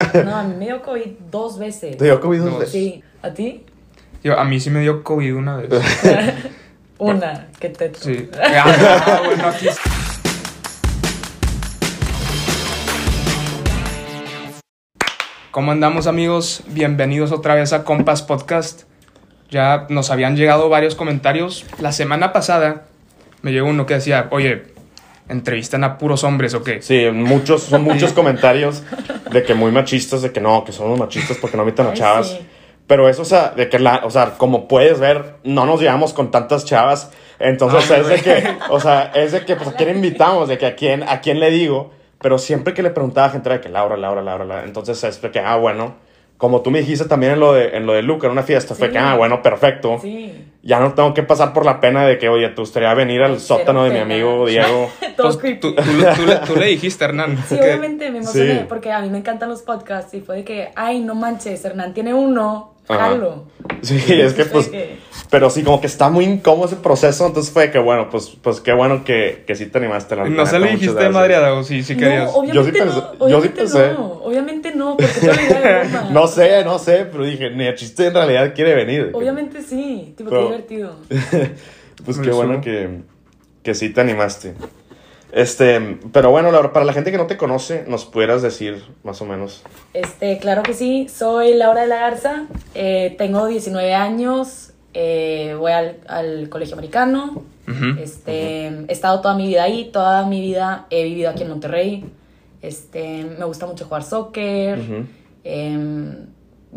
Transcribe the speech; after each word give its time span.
No, 0.00 0.36
a 0.36 0.44
mí 0.44 0.54
me 0.54 0.66
dio 0.66 0.80
COVID 0.80 1.10
dos 1.28 1.58
veces. 1.58 1.96
¿Te 1.96 2.04
dio 2.04 2.20
COVID 2.20 2.40
dos 2.40 2.58
veces? 2.60 2.72
Sí, 2.72 3.02
¿a 3.20 3.34
ti? 3.34 3.64
Yo, 4.22 4.38
a 4.38 4.44
mí 4.44 4.60
sí 4.60 4.70
me 4.70 4.80
dio 4.80 5.02
COVID 5.02 5.34
una 5.34 5.56
vez. 5.56 5.68
Una, 6.98 7.48
que 7.58 7.68
te... 7.70 7.92
Sí. 7.94 8.30
Ah, 8.40 9.22
bueno, 9.24 9.48
aquí 9.48 9.66
¿Cómo 15.50 15.72
andamos 15.72 16.06
amigos? 16.06 16.62
Bienvenidos 16.68 17.32
otra 17.32 17.56
vez 17.56 17.72
a 17.72 17.82
Compas 17.82 18.22
Podcast. 18.22 18.84
Ya 19.50 19.86
nos 19.88 20.10
habían 20.12 20.36
llegado 20.36 20.68
varios 20.68 20.94
comentarios. 20.94 21.66
La 21.80 21.90
semana 21.90 22.32
pasada 22.32 22.84
me 23.42 23.50
llegó 23.50 23.68
uno 23.68 23.84
que 23.84 23.94
decía, 23.94 24.28
oye, 24.30 24.77
entrevistan 25.28 25.84
a 25.84 25.98
puros 25.98 26.24
hombres 26.24 26.54
o 26.54 26.62
qué. 26.62 26.82
Sí, 26.82 27.06
muchos, 27.12 27.62
son 27.62 27.82
muchos 27.82 28.12
comentarios 28.12 28.82
de 29.30 29.42
que 29.42 29.54
muy 29.54 29.70
machistas, 29.70 30.22
de 30.22 30.32
que 30.32 30.40
no, 30.40 30.64
que 30.64 30.72
somos 30.72 30.98
machistas 30.98 31.36
porque 31.36 31.56
no 31.56 31.62
invitan 31.62 31.86
a 31.86 31.94
chavas. 31.94 32.30
sí. 32.30 32.38
Pero 32.88 33.06
eso, 33.06 33.20
o 33.20 33.26
sea, 33.26 33.50
de 33.50 33.68
que 33.68 33.78
la, 33.78 34.00
o 34.04 34.10
sea, 34.10 34.38
como 34.38 34.66
puedes 34.66 34.98
ver, 34.98 35.34
no 35.44 35.66
nos 35.66 35.78
llevamos 35.78 36.14
con 36.14 36.30
tantas 36.30 36.64
chavas. 36.64 37.10
Entonces 37.38 37.88
Ay, 37.90 38.00
es 38.00 38.08
de 38.08 38.20
que, 38.22 38.56
o 38.70 38.80
sea, 38.80 39.12
es 39.14 39.32
de 39.32 39.44
que, 39.44 39.56
pues, 39.56 39.68
¿a 39.68 39.72
quién 39.74 39.90
invitamos? 39.90 40.48
De 40.48 40.56
que 40.56 40.64
a 40.64 40.74
quién, 40.74 41.02
a 41.02 41.20
quién 41.20 41.38
le 41.38 41.50
digo. 41.50 41.92
Pero 42.18 42.38
siempre 42.38 42.72
que 42.72 42.82
le 42.82 42.88
preguntaba 42.88 43.26
a 43.26 43.30
gente 43.30 43.50
era 43.50 43.58
de 43.58 43.60
que 43.60 43.68
Laura, 43.68 43.98
Laura, 43.98 44.22
Laura, 44.22 44.46
Laura. 44.46 44.64
Entonces 44.64 45.04
es 45.04 45.20
de 45.20 45.30
que, 45.30 45.38
ah, 45.38 45.56
bueno. 45.56 45.96
Como 46.38 46.62
tú 46.62 46.70
me 46.70 46.78
dijiste 46.78 47.04
también 47.06 47.32
en 47.32 47.40
lo 47.40 47.52
de, 47.52 47.76
en 47.76 47.84
lo 47.84 47.92
de 47.94 48.02
Luca, 48.02 48.26
en 48.28 48.32
una 48.32 48.44
fiesta, 48.44 48.74
fue 48.76 48.90
que, 48.90 48.98
ah, 48.98 49.16
bueno, 49.16 49.42
perfecto. 49.42 49.98
Sí. 50.00 50.32
Ya 50.62 50.78
no 50.78 50.94
tengo 50.94 51.12
que 51.12 51.22
pasar 51.24 51.52
por 51.52 51.64
la 51.66 51.80
pena 51.80 52.06
de 52.06 52.16
que, 52.16 52.28
oye, 52.28 52.48
te 52.50 52.60
gustaría 52.60 52.92
venir 52.94 53.22
al 53.22 53.40
sótano 53.40 53.82
de 53.84 53.90
mi 53.90 53.98
amigo 53.98 54.46
Diego. 54.46 54.88
Todo 55.16 55.36
creepy. 55.38 55.60
tú, 55.60 55.74
tú 55.74 55.82
le- 55.98 56.14
tú 56.14 56.26
le- 56.26 56.36
tú 56.36 56.56
le 56.56 56.66
dijiste, 56.66 57.04
Hernán. 57.04 57.36
Sí, 57.48 57.56
que- 57.56 57.62
obviamente 57.62 58.10
me 58.12 58.18
emocioné 58.18 58.60
Sí. 58.60 58.64
porque 58.68 58.92
a 58.92 59.00
mí 59.00 59.10
me 59.10 59.18
encantan 59.18 59.48
los 59.48 59.62
podcasts 59.62 60.14
y 60.14 60.20
fue 60.20 60.36
de 60.36 60.44
que, 60.44 60.68
ay, 60.76 61.00
no 61.00 61.14
manches, 61.16 61.64
Hernán 61.64 61.92
tiene 61.92 62.14
uno. 62.14 62.74
Jalo. 62.88 63.44
Sí, 63.82 63.96
es 64.08 64.32
que 64.34 64.44
pues... 64.46 64.68
que- 64.68 64.96
Pero 65.30 65.50
sí, 65.50 65.62
como 65.62 65.78
que 65.80 65.86
está 65.88 66.08
muy 66.08 66.24
incómodo 66.24 66.66
ese 66.68 66.76
proceso, 66.76 67.26
entonces 67.26 67.52
fue 67.52 67.70
que 67.70 67.78
bueno, 67.78 68.08
pues, 68.10 68.30
pues 68.40 68.60
qué 68.62 68.72
bueno 68.72 69.04
que, 69.04 69.44
que 69.46 69.54
sí 69.56 69.66
te 69.66 69.76
animaste. 69.76 70.16
La 70.16 70.24
No 70.26 70.46
se 70.46 70.58
le 70.58 70.70
dijiste 70.70 71.08
madreada 71.10 71.52
o 71.52 71.62
sí, 71.64 71.82
sí 71.82 71.96
querías. 71.96 72.24
No, 72.32 72.38
obviamente 72.38 72.54
Yo 72.54 72.64
sí 72.64 72.70
no, 72.72 72.84
pensé- 72.86 72.94
yo 72.94 73.10
sí 73.12 73.18
obviamente 73.24 73.60
pensé. 73.60 73.92
no, 73.92 74.06
obviamente 74.24 74.74
no, 74.74 74.96
porque 74.96 75.12
te 75.20 75.30
olvidé 75.30 75.54
de 75.60 75.88
broma. 75.92 76.10
No 76.10 76.26
sé, 76.28 76.64
no 76.64 76.78
sé, 76.78 77.06
pero 77.12 77.24
dije, 77.24 77.50
ni 77.50 77.66
a 77.68 77.74
chiste 77.74 78.06
en 78.06 78.14
realidad 78.14 78.54
quiere 78.54 78.74
venir. 78.74 79.10
Obviamente 79.12 79.60
sí, 79.62 80.14
tipo, 80.16 80.30
Pero- 80.30 80.42
qué 80.42 80.46
divertido. 80.54 80.96
Pues 82.04 82.18
qué 82.18 82.30
bueno 82.30 82.60
que, 82.60 83.00
que 83.62 83.74
sí 83.74 83.90
te 83.90 84.00
animaste. 84.00 84.54
Este, 85.32 85.98
pero 86.12 86.30
bueno, 86.30 86.50
Laura, 86.50 86.72
para 86.72 86.86
la 86.86 86.92
gente 86.92 87.10
que 87.10 87.18
no 87.18 87.26
te 87.26 87.36
conoce, 87.36 87.84
nos 87.86 88.06
pudieras 88.06 88.40
decir 88.40 88.82
más 89.04 89.20
o 89.20 89.26
menos. 89.26 89.62
Este, 89.92 90.38
claro 90.38 90.62
que 90.62 90.72
sí, 90.72 91.08
soy 91.08 91.54
Laura 91.54 91.82
de 91.82 91.88
la 91.88 91.96
Garza, 91.96 92.46
eh, 92.74 93.14
tengo 93.18 93.46
19 93.46 93.94
años, 93.94 94.72
eh, 94.94 95.54
voy 95.58 95.72
al, 95.72 95.98
al 96.06 96.48
colegio 96.48 96.74
americano, 96.74 97.42
este, 98.00 98.68
he 98.68 98.92
estado 98.92 99.20
toda 99.20 99.34
mi 99.34 99.46
vida 99.46 99.64
ahí, 99.64 99.90
toda 99.92 100.26
mi 100.26 100.40
vida 100.40 100.86
he 100.88 101.04
vivido 101.04 101.28
aquí 101.28 101.42
en 101.42 101.50
Monterrey, 101.50 102.04
este, 102.62 103.24
me 103.38 103.44
gusta 103.44 103.66
mucho 103.66 103.84
jugar 103.84 104.02
soccer, 104.04 104.78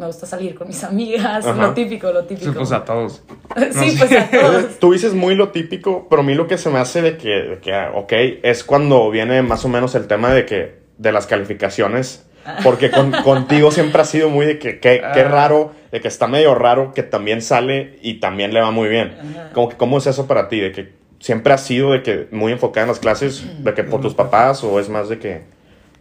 me 0.01 0.07
gusta 0.07 0.25
salir 0.25 0.55
con 0.55 0.67
mis 0.67 0.83
amigas, 0.83 1.45
Ajá. 1.45 1.61
lo 1.67 1.73
típico, 1.73 2.11
lo 2.11 2.25
típico. 2.25 2.51
Sí, 2.51 2.57
pues 2.57 2.71
a 2.71 2.83
todos. 2.83 3.23
Sí, 3.71 3.95
pues 3.97 4.11
a 4.11 4.29
todos. 4.29 4.79
Tú 4.79 4.91
dices 4.93 5.13
muy 5.13 5.35
lo 5.35 5.49
típico, 5.49 6.07
pero 6.09 6.21
a 6.23 6.25
mí 6.25 6.33
lo 6.33 6.47
que 6.47 6.57
se 6.57 6.69
me 6.69 6.79
hace 6.79 7.01
de 7.01 7.17
que, 7.17 7.29
de 7.29 7.59
que, 7.59 7.73
ah, 7.73 7.91
ok, 7.95 8.11
es 8.43 8.63
cuando 8.63 9.09
viene 9.11 9.41
más 9.43 9.63
o 9.63 9.69
menos 9.69 9.95
el 9.95 10.07
tema 10.07 10.33
de 10.33 10.45
que, 10.45 10.79
de 10.97 11.11
las 11.11 11.27
calificaciones. 11.27 12.25
Porque 12.63 12.89
con- 12.89 13.11
contigo 13.23 13.69
siempre 13.71 14.01
ha 14.01 14.05
sido 14.05 14.29
muy 14.29 14.47
de 14.47 14.57
que, 14.57 14.79
que, 14.79 14.99
qué 15.13 15.21
Ah. 15.21 15.27
raro, 15.29 15.71
de 15.91 16.01
que 16.01 16.07
está 16.07 16.25
medio 16.27 16.55
raro 16.55 16.91
que 16.93 17.03
también 17.03 17.41
sale 17.43 17.99
y 18.01 18.15
también 18.19 18.53
le 18.53 18.59
va 18.61 18.71
muy 18.71 18.89
bien. 18.89 19.15
Ajá. 19.19 19.51
Como 19.53 19.69
que, 19.69 19.77
¿cómo 19.77 19.99
es 19.99 20.07
eso 20.07 20.25
para 20.25 20.49
ti? 20.49 20.59
De 20.59 20.71
que 20.71 20.93
siempre 21.19 21.53
has 21.53 21.61
sido 21.63 21.91
de 21.91 22.01
que 22.01 22.27
muy 22.31 22.51
enfocada 22.51 22.85
en 22.85 22.89
las 22.89 22.99
clases, 22.99 23.45
de 23.63 23.73
que 23.75 23.83
por 23.83 24.01
tus 24.01 24.15
papás, 24.15 24.63
o 24.63 24.79
es 24.79 24.89
más 24.89 25.07
de 25.09 25.19
que, 25.19 25.41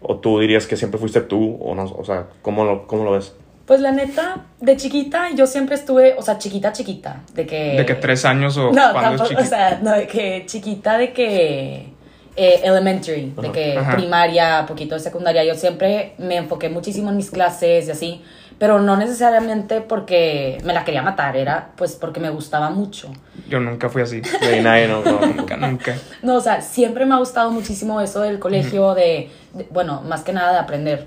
o 0.01 0.17
tú 0.17 0.41
dirías 0.41 0.67
que 0.67 0.79
siempre 0.79 0.99
fuiste 0.99 1.21
tú, 1.21 1.59
o 1.61 1.75
no, 1.75 1.85
o 1.85 2.05
sea, 2.07 2.29
¿cómo 2.41 2.65
lo, 2.65 2.87
cómo 2.87 3.05
lo 3.05 3.13
ves? 3.13 3.35
Pues 3.67 3.81
la 3.81 3.93
neta, 3.93 4.47
de 4.61 4.77
chiquita 4.77 5.31
yo 5.35 5.47
siempre 5.47 5.77
estuve, 5.77 6.15
o 6.19 6.23
sea, 6.23 6.39
chiquita, 6.39 6.73
chiquita, 6.73 7.21
de 7.35 7.47
que... 7.47 7.75
De 7.77 7.87
que 7.87 7.95
tres 7.95 8.25
años 8.25 8.57
o 8.57 8.73
No, 8.73 8.93
tampoco, 8.93 9.31
o 9.41 9.45
sea, 9.45 9.79
no, 9.83 9.93
de 9.93 10.07
que 10.09 10.45
chiquita, 10.47 10.99
de 10.99 11.13
que 11.13 11.93
eh, 12.37 12.61
elementary, 12.65 13.33
de 13.41 13.53
que 13.53 13.79
Ajá. 13.79 13.97
primaria, 13.97 14.65
poquito 14.67 14.95
de 14.95 15.01
secundaria. 15.01 15.45
Yo 15.45 15.55
siempre 15.55 16.15
me 16.19 16.37
enfoqué 16.37 16.69
muchísimo 16.69 17.11
en 17.11 17.17
mis 17.17 17.31
clases 17.31 17.87
y 17.87 17.91
así, 17.91 18.23
pero 18.59 18.81
no 18.81 18.97
necesariamente 18.97 19.81
porque 19.81 20.59
me 20.65 20.73
la 20.75 20.85
quería 20.85 21.03
matar, 21.03 21.37
era 21.37 21.71
pues 21.77 21.93
porque 21.95 22.19
me 22.21 22.31
gustaba 22.31 22.71
mucho. 22.71 23.11
Yo 23.49 23.59
nunca 23.61 23.89
fui 23.89 24.03
así. 24.03 24.21
De 24.21 24.61
nadie, 24.63 24.87
no, 24.89 25.03
no. 25.03 25.21
Nunca, 25.27 25.57
nunca. 25.59 25.97
No, 26.23 26.37
o 26.37 26.41
sea, 26.41 26.61
siempre 26.61 27.07
me 27.07 27.15
ha 27.15 27.19
gustado 27.19 27.51
muchísimo 27.51 28.01
eso 28.01 28.21
del 28.21 28.39
colegio, 28.39 28.95
de, 28.95 29.31
de- 29.55 29.67
bueno, 29.71 30.03
más 30.03 30.23
que 30.23 30.33
nada 30.33 30.53
de 30.53 30.59
aprender. 30.59 31.07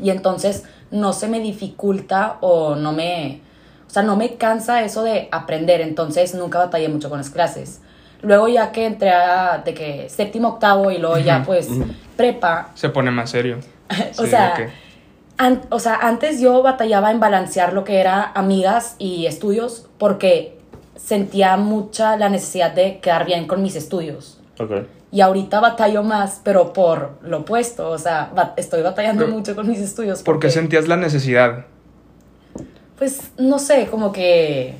Y 0.00 0.10
entonces 0.10 0.64
no 0.90 1.12
se 1.12 1.28
me 1.28 1.40
dificulta 1.40 2.38
o 2.40 2.74
no 2.76 2.92
me, 2.92 3.40
o 3.86 3.90
sea, 3.90 4.02
no 4.02 4.16
me 4.16 4.34
cansa 4.36 4.82
eso 4.82 5.02
de 5.02 5.28
aprender, 5.32 5.80
entonces 5.80 6.34
nunca 6.34 6.58
batallé 6.58 6.88
mucho 6.88 7.08
con 7.08 7.18
las 7.18 7.30
clases. 7.30 7.80
Luego 8.22 8.46
ya 8.48 8.70
que 8.72 8.86
entré 8.86 9.10
a, 9.10 9.62
de 9.64 9.74
que 9.74 10.08
séptimo, 10.08 10.48
octavo 10.48 10.90
y 10.90 10.98
luego 10.98 11.18
ya 11.18 11.42
pues 11.44 11.68
prepa, 12.16 12.70
Se 12.74 12.88
pone 12.88 13.10
más 13.10 13.30
serio. 13.30 13.58
o 14.18 14.22
Sí, 14.24 14.30
sea, 14.30 14.54
an- 15.38 15.62
o 15.70 15.78
sea, 15.80 15.96
antes 15.96 16.40
yo 16.40 16.62
batallaba 16.62 17.10
en 17.10 17.18
balancear 17.20 17.72
lo 17.72 17.84
que 17.84 17.98
era 17.98 18.30
amigas 18.34 18.94
y 18.98 19.26
estudios 19.26 19.88
porque 19.98 20.56
sentía 20.94 21.56
mucha 21.56 22.16
la 22.16 22.28
necesidad 22.28 22.70
de 22.72 22.98
quedar 23.00 23.24
bien 23.26 23.46
con 23.48 23.60
mis 23.62 23.74
estudios. 23.74 24.38
Ok. 24.60 24.70
Y 25.12 25.20
ahorita 25.20 25.60
batallo 25.60 26.02
más, 26.02 26.40
pero 26.42 26.72
por 26.72 27.18
lo 27.22 27.40
opuesto. 27.40 27.90
O 27.90 27.98
sea, 27.98 28.32
estoy 28.56 28.80
batallando 28.82 29.26
Pero- 29.26 29.36
mucho 29.36 29.54
con 29.54 29.68
mis 29.68 29.78
estudios. 29.78 30.22
¿Por 30.22 30.36
qué 30.36 30.46
porque, 30.46 30.50
sentías 30.50 30.88
la 30.88 30.96
necesidad? 30.96 31.66
Pues, 32.98 33.30
no 33.38 33.58
sé, 33.58 33.86
como 33.90 34.10
que... 34.10 34.74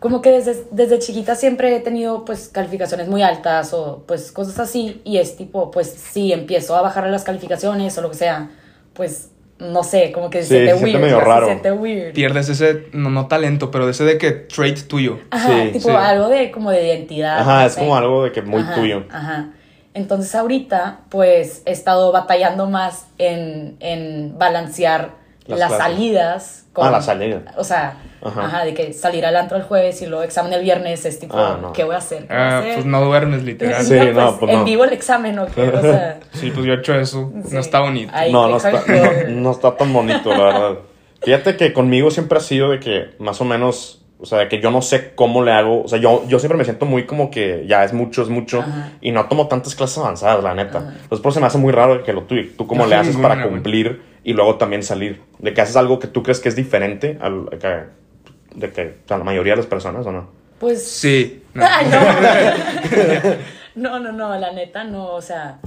Como 0.00 0.20
que 0.22 0.32
desde, 0.32 0.64
desde 0.72 0.98
chiquita 0.98 1.34
siempre 1.36 1.76
he 1.76 1.80
tenido, 1.80 2.24
pues, 2.24 2.48
calificaciones 2.48 3.06
muy 3.08 3.22
altas 3.22 3.72
o, 3.72 4.02
pues, 4.06 4.32
cosas 4.32 4.58
así. 4.58 5.00
Y 5.04 5.18
es 5.18 5.36
tipo, 5.36 5.70
pues, 5.70 5.88
si 5.88 6.32
empiezo 6.32 6.74
a 6.74 6.80
bajar 6.82 7.06
las 7.08 7.22
calificaciones 7.22 7.96
o 7.98 8.02
lo 8.02 8.10
que 8.10 8.16
sea, 8.16 8.50
pues, 8.94 9.28
no 9.60 9.82
sé, 9.84 10.10
como 10.12 10.30
que 10.30 10.42
Sí, 10.42 10.48
se 10.48 10.54
siente 10.56 10.72
se 10.72 10.78
siente 10.78 10.96
weird. 10.98 11.04
medio 11.04 11.18
ya 11.18 11.24
se 11.24 11.30
raro. 11.30 11.46
siente 11.46 11.72
weird. 11.72 12.12
Pierdes 12.14 12.48
ese, 12.48 12.86
no, 12.92 13.10
no 13.10 13.26
talento, 13.28 13.70
pero 13.70 13.88
ese 13.88 14.04
de 14.04 14.18
que 14.18 14.30
trait 14.32 14.86
tuyo. 14.88 15.18
Ajá, 15.30 15.48
Sí, 15.48 15.70
tipo 15.72 15.88
sí. 15.90 15.94
algo 15.94 16.28
de, 16.28 16.50
como 16.50 16.70
de 16.70 16.86
identidad. 16.86 17.38
Ajá, 17.40 17.60
no 17.60 17.66
es 17.66 17.72
sé. 17.74 17.80
como 17.80 17.96
algo 17.96 18.24
de 18.24 18.32
que 18.32 18.42
muy 18.42 18.62
Ajá, 18.62 18.74
tuyo. 18.74 19.04
Ajá. 19.10 19.50
Entonces 19.92 20.34
ahorita, 20.34 21.00
pues, 21.08 21.62
he 21.66 21.72
estado 21.72 22.12
batallando 22.12 22.68
más 22.68 23.06
en, 23.18 23.76
en 23.80 24.38
balancear 24.38 25.19
Las 25.50 25.70
las, 25.70 25.76
salidas. 25.78 26.56
Ah, 26.76 26.90
la 26.90 27.02
salida. 27.02 27.42
O 27.56 27.64
sea, 27.64 27.94
Ajá. 28.22 28.44
ajá. 28.46 28.64
de 28.64 28.72
que 28.74 28.92
salir 28.92 29.26
al 29.26 29.36
antro 29.36 29.56
el 29.56 29.64
jueves 29.64 30.00
y 30.02 30.06
luego 30.06 30.22
examen 30.22 30.52
el 30.52 30.62
viernes 30.62 31.04
es 31.04 31.18
tipo, 31.18 31.36
Ah, 31.36 31.58
no. 31.60 31.72
¿qué 31.72 31.84
voy 31.84 31.94
a 31.94 31.98
hacer? 31.98 32.26
¿Qué 32.26 32.32
voy 32.32 32.36
a 32.42 32.48
Ah, 32.48 32.58
hacer? 32.60 32.74
pues 32.74 32.86
no 32.86 33.04
duermes, 33.04 33.42
literal. 33.42 33.84
Sí, 33.84 33.94
no, 34.14 34.38
pues 34.38 34.52
en 34.52 34.58
no. 34.60 34.64
vivo 34.64 34.84
el 34.84 34.92
examen, 34.92 35.38
¿o 35.40 35.46
qué? 35.46 35.62
O 35.68 35.80
sea, 35.82 36.20
Sí, 36.32 36.50
pues 36.52 36.64
yo 36.64 36.72
he 36.74 36.76
hecho 36.76 36.94
eso. 36.94 37.32
Sí. 37.44 37.54
No 37.54 37.60
está 37.60 37.80
bonito. 37.80 38.12
Ay, 38.14 38.32
no, 38.32 38.48
no 38.48 38.56
está, 38.58 38.70
no, 38.72 39.30
no 39.40 39.50
está 39.50 39.76
tan 39.76 39.92
bonito, 39.92 40.30
la 40.30 40.38
verdad. 40.44 40.74
Fíjate 41.22 41.56
que 41.56 41.72
conmigo 41.72 42.10
siempre 42.10 42.38
ha 42.38 42.40
sido 42.40 42.70
de 42.70 42.80
que 42.80 43.10
más 43.18 43.40
o 43.40 43.44
menos, 43.44 44.02
o 44.18 44.24
sea, 44.24 44.38
de 44.38 44.48
que 44.48 44.60
yo 44.60 44.70
no 44.70 44.80
sé 44.80 45.12
cómo 45.14 45.42
le 45.44 45.52
hago. 45.52 45.82
O 45.82 45.88
sea, 45.88 45.98
yo, 45.98 46.22
yo 46.28 46.38
siempre 46.38 46.56
me 46.56 46.64
siento 46.64 46.86
muy 46.86 47.04
como 47.06 47.30
que 47.30 47.64
ya 47.68 47.84
es 47.84 47.92
mucho, 47.92 48.22
es 48.22 48.28
mucho. 48.28 48.60
Ajá. 48.60 48.92
Y 49.02 49.10
no 49.10 49.26
tomo 49.26 49.48
tantas 49.48 49.74
clases 49.74 49.98
avanzadas, 49.98 50.42
la 50.44 50.54
neta. 50.54 50.78
Ajá. 50.78 50.88
Entonces, 51.02 51.20
por 51.20 51.30
eso 51.30 51.34
se 51.34 51.40
me 51.40 51.46
hace 51.48 51.58
muy 51.58 51.72
raro 51.72 52.02
que 52.04 52.12
lo 52.12 52.22
tú, 52.22 52.36
tú 52.56 52.66
cómo 52.66 52.84
Yo 52.84 52.90
le 52.90 52.96
haces 52.96 53.16
para 53.16 53.34
buena, 53.34 53.48
cumplir 53.50 54.02
y 54.24 54.32
luego 54.32 54.56
también 54.56 54.82
salir. 54.82 55.20
De 55.38 55.54
que 55.54 55.60
haces 55.60 55.76
algo 55.76 55.98
que 55.98 56.06
tú 56.06 56.22
crees 56.22 56.40
que 56.40 56.48
es 56.48 56.56
diferente 56.56 57.18
al, 57.20 57.48
que, 57.58 57.84
de 58.54 58.72
que 58.72 58.96
o 59.04 59.08
sea, 59.08 59.18
la 59.18 59.24
mayoría 59.24 59.54
de 59.54 59.58
las 59.58 59.66
personas, 59.66 60.06
¿o 60.06 60.12
no? 60.12 60.40
pues... 60.60 60.86
Sí. 60.86 61.42
no. 61.54 61.64
Ay, 61.68 61.86
no. 61.90 61.98
no, 63.74 63.98
no, 63.98 64.12
no, 64.12 64.38
la 64.38 64.52
neta 64.52 64.84
no, 64.84 65.14
o 65.14 65.22
sea, 65.22 65.58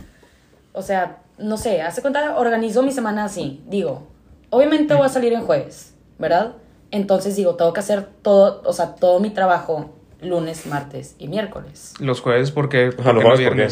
o 0.71 0.81
sea, 0.81 1.17
no 1.37 1.57
sé, 1.57 1.81
hace 1.81 2.01
cuenta, 2.01 2.37
organizo 2.37 2.83
mi 2.83 2.91
semana 2.91 3.25
así, 3.25 3.61
digo, 3.67 4.07
obviamente 4.51 4.93
voy 4.93 5.05
a 5.05 5.09
salir 5.09 5.33
en 5.33 5.41
jueves, 5.41 5.95
¿verdad? 6.19 6.53
Entonces 6.91 7.35
digo, 7.35 7.55
tengo 7.55 7.73
que 7.73 7.79
hacer 7.79 8.07
todo, 8.21 8.61
o 8.65 8.71
sea, 8.71 8.95
todo 8.95 9.19
mi 9.19 9.31
trabajo 9.31 9.95
lunes, 10.21 10.65
martes 10.67 11.15
y 11.17 11.27
miércoles. 11.27 11.95
Los 11.99 12.21
jueves, 12.21 12.51
porque 12.51 12.91
Ajá, 12.97 13.11
los 13.11 13.23
jueves, 13.23 13.47
¿por 13.47 13.57
qué? 13.57 13.67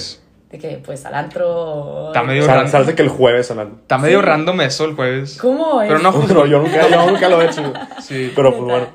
De 0.52 0.58
que, 0.60 0.82
pues, 0.86 1.06
al 1.06 1.14
antro... 1.16 2.08
Está 2.08 2.24
medio 2.24 2.44
Sal, 2.46 2.70
random. 2.70 2.94
que 2.96 3.02
el 3.02 3.08
jueves 3.10 3.50
a 3.52 3.56
la- 3.56 3.64
Está 3.64 3.98
medio 3.98 4.20
Sí. 4.20 4.26
random 4.26 4.62
eso 4.62 4.84
el 4.86 4.96
jueves. 4.96 5.38
¿Cómo 5.40 5.82
es? 5.82 5.88
Pero 5.88 6.00
no 6.02 6.12
No, 6.34 6.46
yo 6.46 6.60
nunca, 6.60 6.90
yo 6.90 7.10
nunca 7.10 7.30
lo 7.30 7.42
he 7.42 7.46
hecho. 7.46 7.72
Sí. 8.02 8.32
Pero 8.36 8.52
pues 8.52 8.64
bueno. 8.64 8.88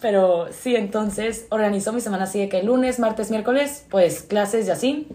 Pero 0.00 0.48
sí, 0.50 0.76
entonces 0.76 1.46
organizo 1.50 1.92
mi 1.94 2.00
semana 2.02 2.24
así 2.24 2.38
de 2.40 2.48
que 2.50 2.62
lunes, 2.62 2.98
martes, 2.98 3.30
miércoles, 3.30 3.86
pues 3.90 4.22
clases 4.22 4.66
y 4.66 4.70
así. 4.70 5.08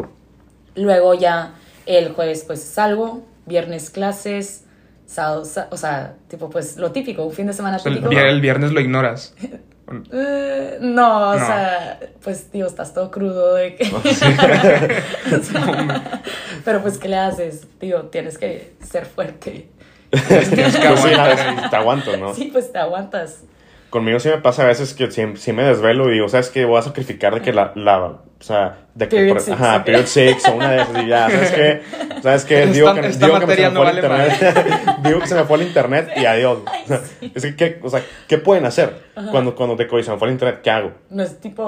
Luego 0.76 1.14
ya 1.14 1.54
el 1.86 2.14
jueves 2.14 2.44
pues 2.46 2.64
salgo, 2.64 3.24
viernes 3.46 3.90
clases, 3.92 4.66
sábado, 5.06 5.44
o 5.72 5.78
sea, 5.78 6.16
tipo, 6.28 6.50
pues 6.50 6.78
lo 6.78 6.92
típico, 6.92 7.24
un 7.24 7.32
fin 7.32 7.46
de 7.48 7.54
semana 7.54 7.78
El, 7.78 7.84
típico. 7.84 8.10
vier- 8.10 8.28
el 8.28 8.42
viernes 8.42 8.72
lo 8.72 8.80
ignoras. 8.82 9.36
Eh, 10.12 10.78
no, 10.82 11.30
o 11.32 11.34
No. 11.40 11.46
sea, 11.46 12.00
pues, 12.24 12.50
tío, 12.52 12.66
estás 12.68 12.94
todo 12.94 13.12
crudo 13.12 13.54
de 13.56 13.76
que... 13.76 13.84
O 15.36 15.44
sea, 15.44 16.22
pero 16.64 16.82
pues, 16.82 16.98
¿qué 16.98 17.08
le 17.10 17.18
haces? 17.18 17.68
Tío, 17.80 18.04
tienes 18.06 18.38
que 18.38 18.74
ser 18.84 19.06
fuerte. 19.06 19.70
Tienes 20.12 20.50
que 20.50 20.88
Pues 20.88 21.02
sí, 21.02 21.08
aguantar 21.14 21.40
ahí. 21.40 21.70
te 21.70 21.76
aguanto, 21.76 22.18
¿no? 22.18 22.34
Sí, 22.34 22.50
pues 22.52 22.72
te 22.72 22.78
aguantas. 22.80 23.44
Conmigo 23.90 24.20
sí 24.20 24.30
me 24.30 24.38
pasa 24.40 24.64
a 24.64 24.68
veces 24.68 24.94
que 24.94 25.10
sí, 25.12 25.24
sí 25.36 25.54
me 25.54 25.64
desvelo 25.64 26.10
y 26.10 26.14
digo, 26.14 26.28
¿sabes 26.30 26.50
qué? 26.50 26.66
Voy 26.66 26.80
a 26.80 26.82
sacrificar 26.82 27.34
de 27.36 27.42
que 27.42 27.54
la, 27.54 27.72
la 27.76 28.18
o 28.46 28.48
sea, 28.48 28.78
de 28.94 29.08
que, 29.10 29.16
Period 29.16 29.34
por- 29.38 29.42
six, 29.42 29.56
ajá, 29.60 29.78
ok. 29.78 29.84
period 29.86 30.06
six 30.06 30.48
o 30.48 30.54
una 30.54 30.72
de 30.72 30.82
esas 30.84 31.04
y 31.04 31.08
ya, 31.08 31.30
¿sabes 31.32 31.52
qué? 31.52 31.82
¿Sabes 32.22 32.46
qué? 32.46 32.60
Esta- 32.64 32.74
Digo 32.74 32.94
que, 32.94 33.08
esta 33.08 33.26
digo 33.26 33.40
que 33.40 33.56
se 33.56 33.62
me 33.64 33.70
no 33.72 33.82
fue 33.82 33.90
el 33.90 33.96
internet, 33.98 34.66
digo 35.04 35.20
que 35.20 35.28
se 35.28 35.36
me 35.36 35.44
fue 35.46 35.58
el 35.58 35.64
internet 35.64 36.10
y 36.16 36.26
adiós. 36.28 36.60
Sea, 36.86 37.02
es 37.34 37.42
que, 37.44 37.56
¿qué, 37.56 37.80
o 37.82 37.90
sea, 37.90 38.04
¿qué 38.28 38.38
pueden 38.38 38.68
hacer 38.68 39.02
cuando, 39.32 39.56
cuando 39.56 39.76
te 39.76 39.88
se 40.04 40.12
me 40.12 40.18
fue 40.20 40.28
el 40.28 40.34
internet? 40.36 40.60
¿Qué 40.64 40.70
hago? 40.70 40.92
No 41.10 41.24
es 41.24 41.40
tipo, 41.42 41.64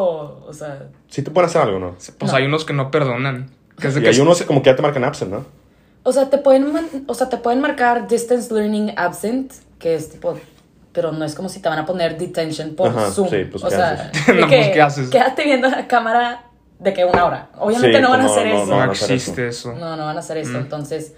o 0.47 0.53
sea, 0.53 0.83
Sí 1.07 1.23
te 1.23 1.31
pueden 1.31 1.49
hacer 1.49 1.63
algo, 1.63 1.79
¿no? 1.79 1.95
Pues 2.19 2.31
No. 2.31 2.37
hay 2.37 2.45
unos 2.45 2.63
que 2.63 2.73
no 2.73 2.91
perdonan. 2.91 3.49
Que 3.81 3.87
es 3.87 3.95
de 3.95 4.01
Y 4.01 4.03
que 4.03 4.09
hay 4.09 4.19
unos 4.19 4.43
como 4.43 4.61
que 4.61 4.69
ya 4.69 4.75
te 4.75 4.83
marcan 4.83 5.03
absent, 5.03 5.31
¿no? 5.31 5.45
o 6.03 6.11
sea, 6.13 6.29
te 6.29 6.37
pueden, 6.37 7.03
o 7.07 7.13
sea, 7.15 7.27
te 7.27 7.37
pueden 7.37 7.59
marcar 7.59 8.07
distance 8.07 8.53
learning 8.53 8.93
absent, 8.95 9.51
que 9.79 9.95
es 9.95 10.09
tipo, 10.11 10.39
pero 10.93 11.11
no 11.11 11.25
es 11.25 11.35
como 11.35 11.49
si 11.49 11.59
te 11.61 11.67
van 11.67 11.79
a 11.79 11.85
poner 11.85 12.17
detention 12.17 12.75
por 12.75 12.89
Ajá, 12.89 13.11
Zoom. 13.11 13.29
sí, 13.29 13.43
pues, 13.51 13.63
o 13.63 13.67
¿qué 13.67 13.75
sea, 13.75 13.91
haces? 13.91 14.27
No, 14.35 14.47
que 14.47 14.55
pues, 14.57 14.67
¿qué 14.69 14.81
haces? 14.81 15.09
Quédate 15.09 15.43
viendo 15.43 15.69
la 15.69 15.85
cámara 15.87 16.43
de 16.79 16.93
que 16.93 17.05
una 17.05 17.25
hora. 17.25 17.49
Obviamente 17.57 17.97
Sí, 17.97 18.03
no 18.03 18.09
van 18.11 18.19
a 18.21 18.23
no, 18.23 18.29
hacer 18.31 18.47
no, 18.47 18.63
eso. 18.63 18.65
no, 18.75 18.81
hacer 18.91 19.11
existe 19.11 19.47
eso. 19.47 19.73
No, 19.73 19.95
no 19.95 20.05
van 20.05 20.17
a 20.17 20.19
hacer 20.19 20.37
eso. 20.37 20.51
Mm. 20.53 20.55
Entonces, 20.57 21.13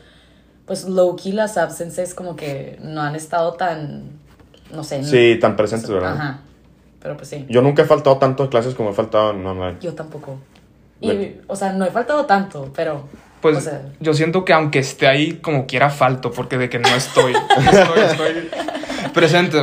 pues 0.66 0.86
low 0.86 1.16
key 1.16 1.32
las 1.32 1.58
absences 1.58 2.14
como 2.14 2.36
que 2.36 2.78
no 2.82 3.02
han 3.02 3.16
estado 3.16 3.54
tan, 3.54 4.04
no 4.74 4.84
sé. 4.84 5.00
no- 5.00 5.08
Sí, 5.08 5.38
tan 5.42 5.56
presentes, 5.56 5.90
¿verdad? 5.90 6.14
Ajá. 6.14 6.40
Pero 7.02 7.16
pues 7.18 7.30
sí. 7.30 7.46
Yo 7.50 7.62
nunca 7.62 7.82
he 7.84 7.86
faltado 7.86 8.18
tanto 8.18 8.44
a 8.44 8.50
clases 8.50 8.76
como 8.76 8.90
he 8.92 8.94
faltado 8.94 9.32
en 9.32 9.46
online. 9.46 9.78
Yo 9.82 9.94
tampoco. 9.94 10.38
Y, 11.02 11.08
De- 11.08 11.42
o 11.48 11.56
sea, 11.56 11.72
no 11.74 11.86
he 11.86 11.92
faltado 11.92 12.26
tanto, 12.26 12.72
pero. 12.76 13.08
Pues 13.42 13.56
o 13.58 13.62
sea, 13.62 13.82
yo 14.02 14.14
siento 14.14 14.44
que 14.44 14.52
aunque 14.52 14.80
esté 14.80 15.08
ahí, 15.08 15.36
como 15.36 15.66
quiera 15.66 15.90
falto, 15.90 16.30
porque 16.30 16.58
de 16.58 16.70
que 16.70 16.78
no 16.78 16.90
estoy. 16.90 17.34
Estoy, 17.58 18.02
estoy 18.02 18.50
presente. 19.14 19.58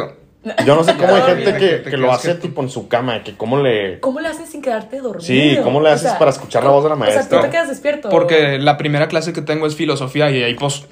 Yo 0.65 0.75
no 0.77 0.85
sé 0.85 0.95
cómo 0.99 1.15
hay 1.15 1.23
gente 1.23 1.57
que, 1.57 1.91
que 1.91 1.97
lo 1.97 2.13
hace 2.13 2.29
que- 2.35 2.35
tipo 2.43 2.63
en 2.63 2.69
su 2.71 2.89
cama, 2.89 3.23
que 3.23 3.37
cómo 3.37 3.59
le... 3.59 4.01
¿cómo 4.01 4.21
le 4.21 4.29
haces 4.29 4.49
sin 4.49 4.63
quedarte 4.63 4.97
dormido? 5.01 5.21
Sí, 5.27 5.59
¿cómo 5.63 5.81
le 5.81 5.91
O 5.91 5.93
haces 5.93 6.11
sea, 6.11 6.19
para 6.19 6.31
escuchar 6.31 6.63
la 6.65 6.71
voz 6.71 6.85
de 6.85 6.91
la 6.91 6.95
O 6.95 6.99
sea, 6.99 7.07
tú 7.13 7.15
maestra? 7.17 7.41
te 7.43 7.51
quedas 7.51 7.69
despierto. 7.69 8.09
Porque 8.11 8.59
la 8.59 8.77
primera 8.77 9.09
clase 9.09 9.33
que 9.33 9.43
tengo 9.43 9.67
es 9.67 9.75
filosofía 9.77 10.31
y 10.31 10.43
ahí 10.43 10.55
pues... 10.55 10.85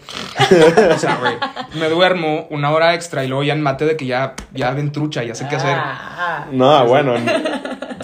o 0.95 0.99
sea, 0.99 1.17
güey, 1.21 1.35
me 1.81 1.89
duermo 1.89 2.47
una 2.51 2.71
hora 2.73 2.95
extra 2.95 3.25
y 3.25 3.29
luego 3.29 3.43
ya 3.45 3.53
en 3.55 3.63
mate 3.63 3.85
de 3.87 3.97
que 3.97 4.07
ya, 4.07 4.35
ya 4.53 4.71
ven 4.73 4.93
trucha, 4.93 5.23
ya 5.23 5.35
sé 5.35 5.47
qué 5.49 5.57
hacer. 5.57 5.77
Ah, 5.77 6.47
No, 6.53 6.87
bueno. 6.87 7.17
en- 7.17 7.27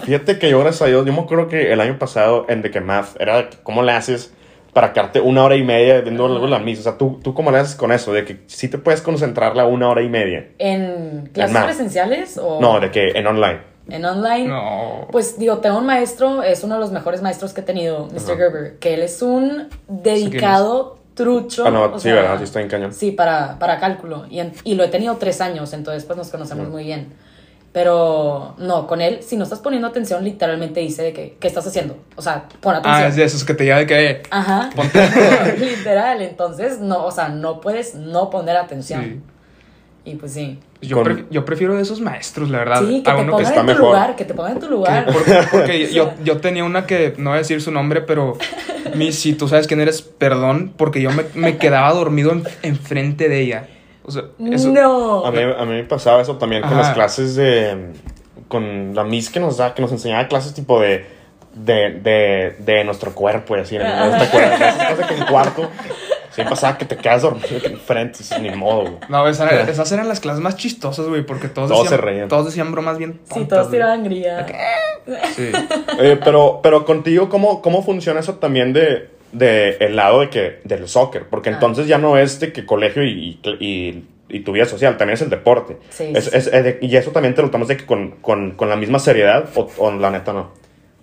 Fíjate 0.04 0.38
que 0.38 0.50
yo, 0.50 0.58
gracias 0.60 0.82
a 0.82 0.86
Dios, 0.86 1.04
yo 1.04 1.12
me 1.12 1.20
acuerdo 1.20 1.46
que 1.48 1.72
el 1.72 1.80
año 1.80 1.98
pasado 1.98 2.46
en 2.48 2.62
The 2.62 2.70
que 2.70 2.80
Math 2.80 3.20
era 3.20 3.50
cómo 3.62 3.82
le 3.82 3.92
haces 3.92 4.32
para 4.72 4.92
quedarte 4.92 5.20
una 5.20 5.44
hora 5.44 5.56
y 5.56 5.62
media 5.64 6.00
viendo 6.00 6.26
algo 6.26 6.46
la 6.46 6.58
misa. 6.58 6.80
O 6.80 6.82
sea, 6.84 6.98
¿tú, 6.98 7.18
tú 7.22 7.34
cómo 7.34 7.50
le 7.50 7.58
haces 7.58 7.74
con 7.74 7.90
eso, 7.92 8.12
de 8.12 8.24
que 8.24 8.40
sí 8.46 8.68
te 8.68 8.78
puedes 8.78 9.00
concentrarla 9.02 9.66
una 9.66 9.88
hora 9.88 10.02
y 10.02 10.08
media. 10.08 10.48
¿En 10.58 11.28
clases 11.32 11.56
presenciales 11.64 12.38
o 12.38 12.60
No, 12.60 12.78
de 12.80 12.90
que 12.90 13.08
en 13.10 13.26
online. 13.26 13.60
en 13.88 14.04
online? 14.04 14.46
No. 14.48 15.08
Pues 15.10 15.38
digo, 15.38 15.58
tengo 15.58 15.78
un 15.78 15.86
maestro, 15.86 16.42
es 16.42 16.62
uno 16.64 16.74
de 16.74 16.80
los 16.80 16.92
mejores 16.92 17.20
maestros 17.22 17.52
que 17.52 17.62
he 17.62 17.64
tenido, 17.64 18.06
Mr. 18.06 18.36
Gerber, 18.36 18.78
que 18.78 18.94
él 18.94 19.02
es 19.02 19.20
un 19.22 19.68
dedicado 19.88 20.98
trucho. 21.14 21.64
Ah, 21.66 21.70
no, 21.70 21.84
o 21.84 21.98
sí, 21.98 22.04
sea, 22.04 22.14
¿verdad? 22.14 22.38
Sí, 22.38 22.44
está 22.44 22.60
en 22.60 22.68
cañón. 22.68 22.92
Sí, 22.94 23.10
para, 23.10 23.58
para 23.58 23.78
cálculo. 23.78 24.24
Y, 24.30 24.40
en- 24.40 24.52
y 24.64 24.74
lo 24.74 24.84
he 24.84 24.88
tenido 24.88 25.16
tres 25.16 25.40
años, 25.40 25.72
entonces 25.72 26.04
pues 26.04 26.16
nos 26.16 26.28
conocemos 26.28 26.68
muy 26.68 26.84
bien. 26.84 27.08
Pero 27.72 28.56
no, 28.58 28.86
con 28.88 29.00
él, 29.00 29.20
si 29.22 29.36
no 29.36 29.44
estás 29.44 29.60
poniendo 29.60 29.86
atención, 29.86 30.24
literalmente 30.24 30.80
dice 30.80 31.02
de 31.04 31.12
que, 31.12 31.36
¿qué 31.38 31.46
estás 31.46 31.64
haciendo? 31.66 31.96
O 32.16 32.22
sea, 32.22 32.46
pon 32.60 32.74
atención. 32.74 33.04
Ah, 33.04 33.06
es 33.06 33.14
de 33.16 33.22
esos 33.24 33.44
que 33.44 33.54
te 33.54 33.62
lleva 33.64 33.78
de 33.78 33.86
que... 33.86 34.22
Ajá. 34.30 34.70
Literal, 35.58 36.20
entonces, 36.22 36.80
no, 36.80 37.04
o 37.04 37.10
sea, 37.12 37.28
no 37.28 37.60
puedes 37.60 37.94
no 37.94 38.28
poner 38.30 38.56
atención. 38.56 39.04
Sí. 39.04 39.20
Y 40.12 40.14
pues 40.16 40.32
sí. 40.32 40.58
Yo, 40.82 40.96
Con- 40.96 41.06
pref- 41.06 41.26
yo 41.30 41.44
prefiero 41.44 41.76
de 41.76 41.82
esos 41.82 42.00
maestros, 42.00 42.50
la 42.50 42.58
verdad. 42.58 42.80
Sí, 42.86 43.02
que 43.02 43.10
a 43.10 43.16
te 43.16 43.22
pongan 43.24 43.40
está 43.44 43.54
en 43.60 43.60
tu 43.60 43.66
mejor. 43.66 43.84
lugar, 43.86 44.16
que 44.16 44.24
te 44.24 44.34
pongan 44.34 44.52
en 44.52 44.58
tu 44.60 44.68
lugar. 44.70 45.06
porque, 45.12 45.32
porque 45.52 45.84
O 45.84 45.86
sea, 45.86 45.94
yo, 45.94 46.12
yo 46.24 46.38
tenía 46.38 46.64
una 46.64 46.86
que, 46.86 47.14
no 47.18 47.30
voy 47.30 47.36
a 47.36 47.38
decir 47.42 47.60
su 47.62 47.70
nombre, 47.70 48.00
pero 48.00 48.36
mi, 48.96 49.12
si 49.12 49.34
tú 49.34 49.46
sabes 49.46 49.66
quién 49.66 49.80
eres, 49.80 50.00
perdón, 50.02 50.72
porque 50.76 51.00
yo 51.02 51.10
me, 51.12 51.24
me 51.34 51.56
quedaba 51.58 51.92
dormido 51.92 52.32
en- 52.32 52.44
enfrente 52.62 53.28
de 53.28 53.40
ella. 53.42 53.68
O 54.16 54.20
sea, 54.20 54.24
eso, 54.52 54.68
No. 54.68 55.24
A 55.24 55.30
mí, 55.30 55.38
a 55.40 55.64
mí 55.64 55.72
me 55.74 55.84
pasaba 55.84 56.20
eso 56.22 56.36
también 56.36 56.62
con 56.62 56.72
Ajá. 56.72 56.82
las 56.82 56.92
clases 56.94 57.34
de... 57.36 57.92
Con 58.48 58.94
la 58.94 59.04
Miss 59.04 59.30
que 59.30 59.38
nos 59.40 59.56
da, 59.58 59.74
que 59.74 59.82
nos 59.82 59.92
enseñaba 59.92 60.26
clases 60.28 60.54
tipo 60.54 60.80
de... 60.80 61.18
De, 61.54 61.98
de, 62.00 62.54
de 62.60 62.84
nuestro 62.84 63.12
cuerpo 63.12 63.56
y 63.56 63.60
así. 63.60 63.76
¿no? 63.76 63.82
¿Te 63.84 63.88
acuerdas? 64.24 64.92
Esas 64.92 65.06
que 65.08 65.14
en 65.14 65.26
cuarto... 65.26 65.68
Sí 66.32 66.42
pasaba 66.48 66.78
que 66.78 66.84
te 66.84 66.96
quedas 66.96 67.22
dormido 67.22 67.60
que 67.60 67.66
enfrente, 67.66 68.20
ni 68.40 68.50
modo, 68.50 68.82
güey. 68.82 68.94
No, 69.08 69.26
esa 69.26 69.48
era- 69.50 69.68
esas 69.68 69.90
eran 69.90 70.06
las 70.06 70.20
clases 70.20 70.40
más 70.40 70.54
chistosas, 70.54 71.08
güey, 71.08 71.26
porque 71.26 71.48
todos, 71.48 71.68
Todos 71.68 71.82
decían, 71.82 72.00
se 72.00 72.06
reían. 72.06 72.28
todos 72.28 72.46
decían 72.46 72.70
bromas 72.70 72.98
bien 72.98 73.14
Sí, 73.24 73.34
tontas, 73.34 73.48
todos 73.48 73.62
güey. 73.66 73.72
tiraban 73.80 74.04
grilla. 74.04 74.46
Sí. 75.34 75.50
Oye, 75.98 76.16
pero, 76.18 76.60
pero 76.62 76.84
contigo, 76.84 77.28
¿cómo, 77.28 77.60
¿cómo 77.60 77.82
funciona 77.82 78.20
eso 78.20 78.34
también 78.36 78.72
de, 78.72 79.10
de 79.32 79.76
el 79.80 79.96
lado 79.96 80.20
de 80.20 80.30
que, 80.30 80.60
del 80.64 80.88
soccer? 80.88 81.26
Porque 81.28 81.50
Ah. 81.50 81.54
entonces 81.54 81.86
ya 81.86 81.98
no 81.98 82.16
es 82.16 82.40
de 82.40 82.52
que 82.52 82.66
colegio 82.66 83.04
y, 83.04 83.38
y, 83.60 84.04
y 84.28 84.40
tu 84.40 84.52
vida 84.52 84.64
social, 84.66 84.96
también 84.96 85.14
es 85.14 85.22
el 85.22 85.30
deporte. 85.30 85.78
Sí, 85.90 86.12
Es- 86.14 86.24
sí. 86.24 86.30
es- 86.34 86.46
es 86.48 86.64
de- 86.64 86.78
y 86.80 86.96
eso 86.96 87.10
también 87.10 87.34
te 87.34 87.42
lo 87.42 87.50
tomas 87.50 87.68
de 87.68 87.76
que 87.76 87.86
con, 87.86 88.12
con, 88.22 88.52
con 88.52 88.68
la 88.68 88.76
misma 88.76 88.98
seriedad 88.98 89.48
o, 89.56 89.68
o 89.78 89.90
la 89.92 90.10
neta 90.10 90.32
no. 90.32 90.50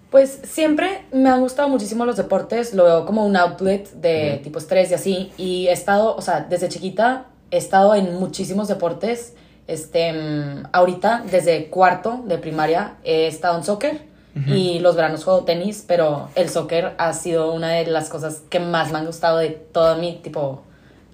Pues 0.10 0.40
siempre 0.44 1.02
me 1.12 1.30
han 1.30 1.42
gustado 1.42 1.68
muchísimo 1.68 2.06
los 2.06 2.16
deportes, 2.16 2.74
lo 2.74 2.86
veo 2.86 3.06
como 3.06 3.26
un 3.26 3.36
outlet 3.36 3.90
de 3.92 4.40
tipo 4.42 4.58
estrés 4.60 4.90
y 4.92 4.94
así. 4.94 5.32
Y 5.38 5.68
he 5.68 5.74
estado, 5.74 6.16
o 6.16 6.22
sea, 6.22 6.42
desde 6.50 6.70
chiquita 6.70 7.26
he 7.52 7.58
estado 7.58 7.94
en 7.94 8.14
muchísimos 8.16 8.70
deportes. 8.70 9.36
Este, 9.68 10.14
mm, 10.14 10.64
ahorita, 10.72 11.26
desde 11.30 11.66
cuarto 11.68 12.24
de 12.26 12.38
primaria, 12.38 12.94
he 13.04 13.28
estado 13.28 13.58
en 13.58 13.66
soccer 13.66 14.00
y 14.46 14.80
los 14.80 14.96
veranos 14.96 15.24
juego 15.24 15.44
tenis, 15.44 15.84
pero 15.88 16.30
el 16.36 16.50
soccer 16.50 16.94
ha 16.98 17.14
sido 17.14 17.52
una 17.54 17.70
de 17.72 17.88
las 17.88 18.10
cosas 18.10 18.44
que 18.50 18.60
más 18.60 18.92
me 18.92 19.00
han 19.00 19.06
gustado 19.06 19.38
de 19.40 19.50
toda 19.50 19.96
mi, 19.98 20.20
tipo, 20.22 20.64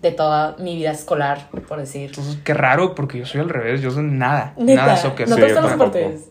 de 0.01 0.11
toda 0.11 0.55
mi 0.59 0.75
vida 0.75 0.91
escolar, 0.91 1.47
por 1.67 1.79
decir. 1.79 2.09
Entonces, 2.09 2.37
qué 2.43 2.53
raro, 2.53 2.93
porque 2.95 3.19
yo 3.19 3.25
soy 3.25 3.41
al 3.41 3.49
revés, 3.49 3.81
yo 3.81 3.91
soy 3.91 4.03
nada, 4.03 4.53
Neta, 4.57 4.81
nada 4.85 4.97
soccer. 4.97 5.27
¿no 5.29 5.35
te 5.35 5.43
gustan 5.43 5.63
los 5.63 5.71
deportes? 5.71 6.21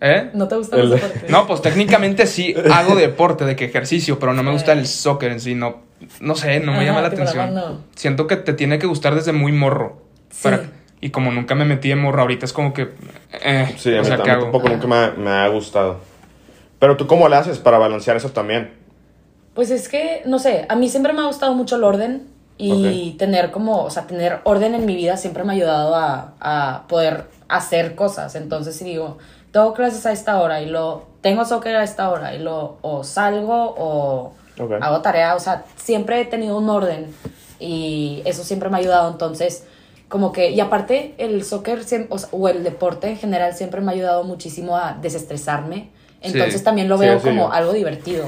¿Eh? 0.00 0.30
¿No 0.32 0.46
te 0.48 0.56
gustan 0.56 0.78
El- 0.80 0.90
los 0.90 1.00
deportes? 1.00 1.28
No, 1.30 1.46
pues 1.46 1.60
técnicamente 1.60 2.26
sí 2.26 2.54
hago 2.72 2.94
deporte, 2.94 3.44
de 3.44 3.56
que 3.56 3.64
ejercicio, 3.66 4.18
pero 4.18 4.32
no 4.32 4.42
me 4.42 4.52
gusta 4.52 4.72
el 4.72 4.86
soccer 4.86 5.32
en 5.32 5.40
sí, 5.40 5.54
no, 5.54 5.78
no 6.20 6.34
sé, 6.36 6.60
no 6.60 6.72
me 6.72 6.78
Ajá, 6.78 6.86
llama 6.86 7.00
la 7.02 7.08
atención. 7.08 7.82
Siento 7.96 8.26
que 8.26 8.36
te 8.36 8.52
tiene 8.52 8.78
que 8.78 8.86
gustar 8.86 9.14
desde 9.14 9.32
muy 9.32 9.52
morro. 9.52 10.02
Sí. 10.30 10.50
y 11.00 11.10
como 11.10 11.30
nunca 11.32 11.54
me 11.54 11.64
metí 11.64 11.90
en 11.92 12.00
morro, 12.00 12.22
ahorita 12.22 12.44
es 12.44 12.52
como 12.52 12.72
que... 12.72 12.90
Eh, 13.44 13.74
Sí, 13.76 13.94
a 13.94 13.98
o 14.00 14.02
mí, 14.02 14.06
sea, 14.06 14.14
a 14.16 14.18
¿qué 14.18 14.24
mí 14.24 14.30
hago? 14.30 14.42
tampoco 14.44 14.68
nunca 14.68 14.86
me, 14.86 14.96
ha- 14.96 15.14
me 15.16 15.30
ha 15.30 15.48
gustado. 15.48 15.98
Pero 16.78 16.96
tú, 16.96 17.06
¿cómo 17.06 17.28
le 17.28 17.36
haces 17.36 17.58
para 17.58 17.78
balancear 17.78 18.16
eso 18.16 18.30
también? 18.30 18.72
Pues 19.54 19.70
es 19.70 19.88
que, 19.88 20.22
no 20.26 20.38
sé, 20.38 20.66
a 20.68 20.76
mí 20.76 20.88
siempre 20.88 21.12
me 21.12 21.20
ha 21.20 21.26
gustado 21.26 21.54
mucho 21.54 21.76
el 21.76 21.84
orden 21.84 22.28
y 22.60 23.12
tener 23.18 23.50
como, 23.52 23.84
o 23.84 23.90
sea, 23.90 24.06
tener 24.06 24.40
orden 24.44 24.74
en 24.74 24.84
mi 24.84 24.96
vida 24.96 25.16
siempre 25.16 25.44
me 25.44 25.52
ha 25.52 25.56
ayudado 25.56 25.94
a, 25.94 26.34
a 26.40 26.84
poder 26.88 27.24
hacer 27.48 27.94
cosas. 27.94 28.34
Entonces, 28.34 28.76
si 28.76 28.84
digo, 28.84 29.18
tengo 29.52 29.74
clases 29.74 30.04
a 30.06 30.12
esta 30.12 30.40
hora 30.40 30.60
y 30.60 30.66
lo 30.66 31.04
tengo 31.20 31.44
soccer 31.44 31.76
a 31.76 31.84
esta 31.84 32.10
hora 32.10 32.34
y 32.34 32.38
lo 32.38 32.78
o 32.82 33.04
salgo 33.04 33.74
o 33.76 34.32
Ok. 34.60 34.72
hago 34.80 35.00
tarea, 35.02 35.36
o 35.36 35.40
sea, 35.40 35.64
siempre 35.76 36.20
he 36.20 36.24
tenido 36.24 36.58
un 36.58 36.68
orden 36.68 37.14
y 37.60 38.22
eso 38.24 38.42
siempre 38.42 38.68
me 38.70 38.76
ha 38.76 38.80
ayudado. 38.80 39.10
Entonces, 39.10 39.64
como 40.08 40.32
que, 40.32 40.50
y 40.50 40.60
aparte, 40.60 41.14
el 41.18 41.44
soccer 41.44 41.80
o, 42.10 42.18
sea, 42.18 42.28
o 42.32 42.48
el 42.48 42.64
deporte 42.64 43.08
en 43.08 43.16
general 43.18 43.54
siempre 43.54 43.80
me 43.80 43.92
ha 43.92 43.94
ayudado 43.94 44.24
muchísimo 44.24 44.76
a 44.76 44.96
desestresarme. 45.00 45.90
Entonces 46.20 46.58
Sí. 46.58 46.64
también 46.64 46.88
lo 46.88 46.98
veo 46.98 47.18
sí, 47.20 47.28
como 47.28 47.48
yo. 47.48 47.52
algo 47.52 47.72
divertido. 47.72 48.26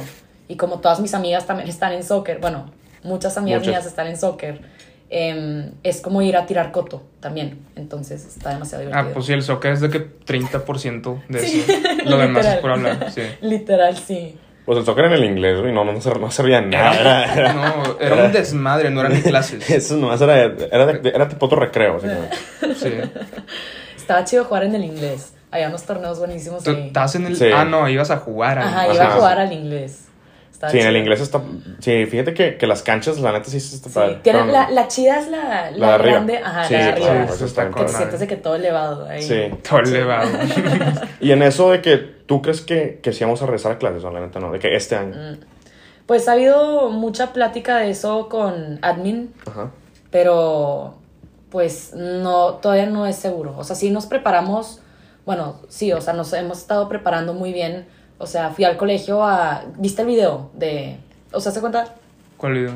Y 0.49 0.57
como 0.57 0.79
todas 0.81 1.01
mis 1.01 1.15
amigas 1.15 1.47
también 1.47 1.69
están 1.69 1.93
en 1.93 2.03
soccer, 2.03 2.39
bueno, 2.41 2.71
muchas 3.03 3.37
amigas 3.37 3.61
Muchas. 3.61 3.73
mías 3.75 3.87
están 3.87 4.07
en 4.09 4.17
soccer, 4.17 4.61
em, 5.11 5.73
es 5.83 6.01
como 6.01 6.23
ir 6.23 6.37
a 6.37 6.47
tirar 6.47 6.71
coto 6.73 7.03
también. 7.21 7.59
Entonces 7.77 8.25
está 8.25 8.51
demasiado 8.51 8.83
divertido. 8.85 9.09
Ah, 9.11 9.13
pues 9.15 9.27
sí, 9.27 9.33
el 9.33 9.43
soccer 9.43 9.73
es 9.73 9.81
de 9.81 9.91
que 9.91 10.01
30% 10.01 11.23
de 11.29 11.39
Sí, 11.41 11.65
eso. 11.67 11.73
Lo 12.11 12.19
demás 12.19 12.45
es 12.47 12.53
literal. 12.55 12.61
por 12.61 12.71
hablar, 12.73 13.11
sí. 13.13 13.23
Literal, 13.41 13.97
sí. 13.97 14.39
Pues 14.67 14.79
el 14.79 14.85
soccer 14.85 15.07
en 15.07 15.13
el 15.15 15.25
inglés, 15.25 15.59
güey, 15.61 15.73
no, 15.73 15.85
no, 15.85 15.93
no, 15.93 15.99
no 16.15 16.31
servía 16.31 16.61
nada. 16.61 16.95
Era, 17.01 17.35
era- 17.35 17.53
No, 17.55 17.97
era 18.01 18.25
un 18.27 18.33
desmadre, 18.33 18.91
no 18.91 19.01
eran 19.01 19.15
ni 19.15 19.23
clases. 19.23 19.69
eso 19.71 19.97
nomás 19.97 20.21
era, 20.21 20.43
era, 20.45 20.87
de- 20.87 21.09
era 21.11 21.29
tipo 21.29 21.47
otro 21.47 21.59
recreo. 21.59 21.97
Así 21.97 22.07
como- 22.07 22.75
Sí. 22.75 22.93
Estaba 23.97 24.25
chido 24.25 24.45
jugar 24.45 24.65
en 24.65 24.75
el 24.75 24.85
inglés. 24.85 25.33
Había 25.53 25.69
unos 25.69 25.83
torneos 25.85 26.19
buenísimos 26.19 26.63
Tú 26.63 26.71
ahí. 26.71 26.87
estás 26.89 27.15
en 27.17 27.27
el... 27.27 27.37
Sí. 27.37 27.49
Ah, 27.53 27.65
no, 27.65 27.89
ibas 27.89 28.11
a 28.11 28.19
jugar. 28.19 28.59
ahí. 28.59 28.65
Ajá, 28.69 28.83
Ajá. 28.83 28.95
iba 28.95 29.05
a 29.07 29.11
jugar 29.11 29.39
al 29.41 29.53
inglés. 29.53 30.07
Sí, 30.71 30.79
en 30.79 30.89
el 30.89 30.97
inglés 30.99 31.23
está. 31.23 31.41
Sí, 31.79 32.05
fíjate 32.05 32.35
que, 32.35 32.59
que 32.59 32.67
las 32.67 32.83
canchas, 32.83 33.19
la 33.19 33.33
neta, 33.33 33.47
sí 33.49 33.59
se 33.61 33.77
está 33.77 33.89
Sí, 33.89 33.95
padre. 33.95 34.19
tienen 34.23 34.43
Pero- 34.43 34.53
la, 34.53 34.69
la 34.71 34.89
chida 34.89 35.19
es 35.19 35.29
la, 35.29 35.71
la, 35.71 35.79
La 35.79 35.87
de 35.87 35.93
arriba. 35.95 36.13
grande, 36.13 36.37
ajá, 36.39 36.65
Sí, 36.65 36.75
la 36.75 36.79
de 36.81 36.97
sí, 37.01 37.03
arriba. 37.09 37.25
eso 37.35 37.45
está 37.47 37.71
que 37.71 37.83
te 37.85 37.89
sientes 37.89 38.21
de 38.21 38.27
que 38.27 38.37
todo 38.37 38.57
elevado 38.57 39.07
ahí. 39.09 39.23
Sí. 39.23 39.41
Todo 39.67 39.81
elevado. 39.81 40.29
Y 41.21 41.33
en 41.33 41.43
eso 41.43 41.71
de 41.71 41.81
que 41.81 41.97
tú 41.97 42.43
crees 42.43 42.61
que, 42.61 43.01
que 43.03 43.13
sí 43.15 43.25
vamos 43.25 43.41
a 43.41 43.47
regresar 43.47 43.73
a 43.73 43.79
clases, 43.79 44.05
o 44.05 44.11
la 44.11 44.21
neta 44.21 44.39
no, 44.39 44.53
de 44.53 44.59
que 44.59 44.77
este 44.77 44.97
año. 44.97 45.15
Mm. 45.17 45.39
Pues 46.05 46.29
ha 46.29 46.33
habido 46.33 46.91
mucha 46.91 47.33
plática 47.33 47.79
de 47.79 47.89
eso 47.91 48.29
con 48.29 48.79
admin, 48.83 49.33
Ajá. 49.47 49.71
pero 50.11 50.95
pues 51.51 51.95
no, 51.95 52.55
todavía 52.57 52.87
no 52.87 53.07
es 53.07 53.17
seguro. 53.17 53.55
O 53.57 53.65
sea, 53.65 53.75
sí 53.77 53.91
nos 53.91 54.05
preparamos, 54.07 54.81
bueno, 55.27 55.61
sí, 55.69 55.93
o 55.93 56.01
sea, 56.01 56.13
nos 56.13 56.33
hemos 56.33 56.59
estado 56.59 56.89
preparando 56.89 57.35
muy 57.35 57.53
bien. 57.53 57.87
O 58.19 58.27
sea, 58.27 58.51
fui 58.51 58.65
al 58.65 58.77
colegio 58.77 59.23
a... 59.25 59.65
¿Viste 59.79 60.03
el 60.03 60.09
video 60.09 60.51
de... 60.55 60.99
O 61.33 61.41
sea, 61.41 61.53
¿se 61.53 61.61
cuenta? 61.61 61.95
¿Cuál 62.37 62.55
video? 62.55 62.75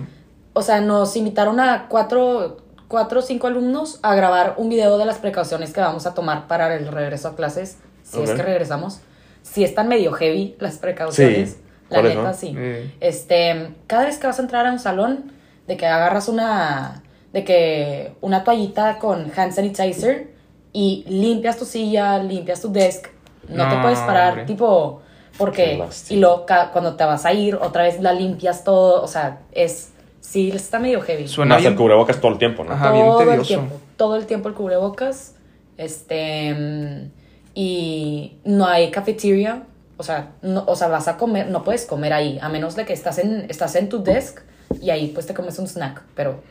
O 0.53 0.63
sea, 0.63 0.81
nos 0.81 1.17
invitaron 1.17 1.59
a 1.61 1.89
cuatro, 1.89 2.59
cuatro 2.89 3.19
o 3.21 3.23
cinco 3.23 3.47
alumnos 3.47 3.99
a 4.03 4.15
grabar 4.15 4.55
un 4.57 4.69
video 4.69 4.97
de 4.99 5.05
las 5.05 5.19
precauciones 5.19 5.73
que 5.73 5.81
vamos 5.81 6.07
a 6.07 6.15
tomar 6.15 6.47
para 6.47 6.75
el 6.77 6.89
regreso 6.89 7.29
a 7.29 7.37
clases, 7.37 7.79
si 8.03 8.23
es 8.23 8.31
que 8.31 8.43
regresamos. 8.43 9.01
Si 9.43 9.65
están 9.65 9.89
medio 9.89 10.13
heavy 10.13 10.57
las 10.61 10.79
precauciones, 10.79 11.51
Sí, 11.51 11.57
la 11.91 11.97
¿cuáles 11.97 12.17
neta 12.17 12.29
no? 12.29 12.35
sí. 12.35 12.55
Eh. 12.57 12.95
Este, 13.01 13.75
cada 13.87 14.05
vez 14.05 14.19
que 14.19 14.27
vas 14.27 14.39
a 14.39 14.43
entrar 14.43 14.67
a 14.67 14.73
un 14.73 14.79
salón, 14.79 15.33
de 15.67 15.77
que 15.77 15.87
agarras 15.87 16.29
una, 16.29 17.03
de 17.33 17.45
que 17.45 18.15
una 18.21 18.45
toallita 18.45 18.99
con 18.99 19.33
hand 19.37 19.53
sanitizer 19.53 20.34
y 20.75 21.05
limpias 21.09 21.57
tu 21.57 21.65
silla, 21.65 22.19
limpias 22.19 22.61
tu 22.61 22.71
desk, 22.71 23.07
no, 23.49 23.69
te 23.71 23.77
puedes 23.79 24.01
parar, 24.01 24.31
hombre. 24.31 24.45
tipo, 24.45 25.01
porque, 25.39 25.83
y 26.11 26.17
luego 26.17 26.45
cuando 26.73 26.97
te 26.97 27.05
vas 27.05 27.25
a 27.25 27.33
ir, 27.33 27.55
otra 27.55 27.85
vez 27.85 28.01
la 28.01 28.13
limpias 28.13 28.65
todo, 28.65 29.01
o 29.03 29.07
sea, 29.07 29.39
es, 29.53 29.93
sí, 30.21 30.51
está 30.53 30.81
medio 30.81 31.01
heavy. 31.01 31.29
Suena 31.29 31.55
Más 31.55 31.65
el 31.65 31.71
bien. 31.71 31.79
cubrebocas 31.79 32.21
todo 32.21 32.33
el 32.33 32.39
tiempo, 32.39 32.65
¿no? 32.65 32.73
Ajá. 32.73 32.91
bien 32.93 33.07
todo 33.07 33.33
el 33.33 33.43
tiempo, 33.43 33.81
todo 33.97 34.17
el 34.17 34.27
tiempo 34.27 34.49
el 34.49 34.55
cubrebocas, 34.55 35.37
este, 35.79 36.53
mm, 36.55 37.11
y 37.55 38.37
no 38.45 38.67
hay 38.67 38.91
cafeteria, 38.91 39.63
o 39.97 40.03
sea, 40.03 40.33
no, 40.43 40.65
o 40.67 40.75
sea, 40.75 40.89
vas 40.89 41.07
a 41.07 41.17
comer, 41.17 41.49
no 41.51 41.63
puedes 41.63 41.87
comer 41.87 42.13
ahí, 42.13 42.39
a 42.43 42.49
menos 42.49 42.75
de 42.75 42.85
que 42.85 42.93
estás 42.93 43.19
en, 43.19 43.47
estás 43.49 43.77
en 43.77 43.89
tu 43.89 44.03
desk 44.03 44.41
y 44.81 44.91
ahí 44.91 45.13
pues 45.15 45.27
te 45.27 45.35
comes 45.35 45.57
un 45.61 45.69
snack, 45.69 46.03
pero 46.17 46.43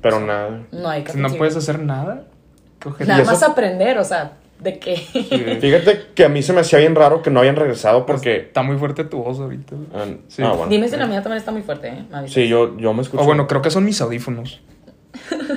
Pero 0.00 0.20
nada. 0.20 0.62
no 0.70 0.88
hay 0.88 1.02
cafeteria. 1.02 1.28
¿No 1.28 1.36
puedes 1.36 1.56
hacer 1.56 1.80
nada? 1.80 2.24
¿Qué? 2.96 3.04
Nada 3.04 3.24
más 3.24 3.42
aprender, 3.42 3.98
o 3.98 4.04
sea, 4.04 4.32
de 4.58 4.78
que... 4.78 4.96
Fíjate 5.60 6.06
que 6.14 6.24
a 6.24 6.28
mí 6.28 6.42
se 6.42 6.52
me 6.52 6.60
hacía 6.60 6.78
bien 6.78 6.94
raro 6.94 7.22
que 7.22 7.30
no 7.30 7.40
hayan 7.40 7.56
regresado 7.56 8.06
porque. 8.06 8.36
Está 8.36 8.62
muy 8.62 8.76
fuerte 8.78 9.04
tu 9.04 9.22
voz 9.22 9.38
ahorita. 9.40 9.74
Ah, 9.94 10.04
Sí. 10.28 10.42
ah, 10.42 10.50
bueno. 10.52 10.66
Dime 10.68 10.88
si 10.88 10.96
la 10.96 11.06
mía 11.06 11.22
también 11.22 11.38
está 11.38 11.52
muy 11.52 11.62
fuerte, 11.62 11.88
¿eh? 11.88 12.04
Avisas. 12.12 12.34
Sí, 12.34 12.48
yo, 12.48 12.76
yo 12.78 12.92
me 12.94 13.02
escucho. 13.02 13.22
O 13.22 13.26
bueno, 13.26 13.46
creo 13.46 13.62
que 13.62 13.70
son 13.70 13.84
mis 13.84 14.00
audífonos. 14.00 14.60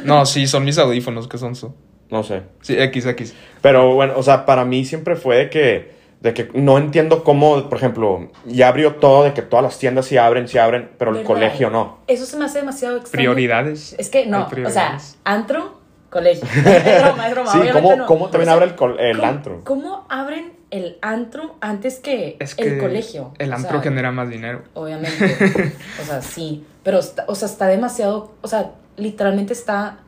No, 0.04 0.26
sí, 0.26 0.48
son 0.48 0.64
mis 0.64 0.78
audífonos 0.78 1.28
que 1.28 1.38
son 1.38 1.56
su. 1.56 1.74
No 2.10 2.24
sé. 2.24 2.44
Sí, 2.62 2.76
XX. 2.76 3.34
Pero 3.62 3.94
bueno, 3.96 4.14
o 4.16 4.24
sea, 4.24 4.46
para 4.46 4.64
mí 4.66 4.86
siempre 4.86 5.16
fue 5.16 5.36
de 5.38 5.50
que, 5.50 5.92
de 6.22 6.34
que 6.34 6.50
no 6.54 6.78
entiendo 6.78 7.24
cómo, 7.24 7.68
por 7.70 7.78
ejemplo, 7.78 8.30
ya 8.46 8.70
abrió 8.70 8.96
todo, 8.96 9.24
de 9.26 9.34
que 9.34 9.42
todas 9.42 9.64
las 9.64 9.78
tiendas 9.80 10.06
sí 10.06 10.16
abren, 10.18 10.48
sí 10.48 10.58
abren, 10.58 10.90
pero 10.98 11.12
el 11.12 11.18
¿Verdad? 11.18 11.28
colegio 11.28 11.70
no. 11.70 11.98
Eso 12.08 12.26
se 12.26 12.38
me 12.38 12.46
hace 12.46 12.60
demasiado 12.60 12.98
extraño. 12.98 13.24
Prioridades. 13.24 13.96
Es 13.98 14.10
que 14.10 14.26
no, 14.26 14.48
o 14.66 14.70
sea, 14.70 14.98
antro, 15.26 15.82
colegio. 16.10 16.48
Es 16.56 17.04
broma, 17.04 17.28
es 17.28 17.32
broma. 17.34 17.52
Sí, 17.52 17.58
obviamente 17.60 17.82
¿cómo, 17.82 17.96
no. 17.96 18.06
cómo 18.06 18.30
también 18.30 18.42
O 18.44 18.46
sea, 18.46 18.54
abre 18.54 18.66
el, 18.66 18.76
col- 18.76 19.00
el 19.00 19.18
¿cómo- 19.18 19.28
antro? 19.30 19.62
¿Cómo 19.64 20.06
abren 20.10 20.54
el 20.72 20.98
antro 21.02 21.56
antes 21.62 22.00
que, 22.00 22.36
Es 22.40 22.56
que 22.56 22.64
el 22.76 22.80
colegio? 22.80 23.34
el 23.40 23.52
O 23.52 23.56
antro 23.56 23.72
sea, 23.74 23.82
genera 23.82 24.12
más 24.12 24.30
dinero. 24.30 24.64
Obviamente. 24.74 25.74
o 26.02 26.06
sea, 26.06 26.22
sí. 26.22 26.66
Pero, 26.84 27.00
está, 27.00 27.26
o 27.28 27.36
sea, 27.36 27.48
está 27.48 27.68
demasiado. 27.68 28.32
O 28.42 28.48
sea, 28.48 28.72
literalmente 28.98 29.54
está 29.54 30.00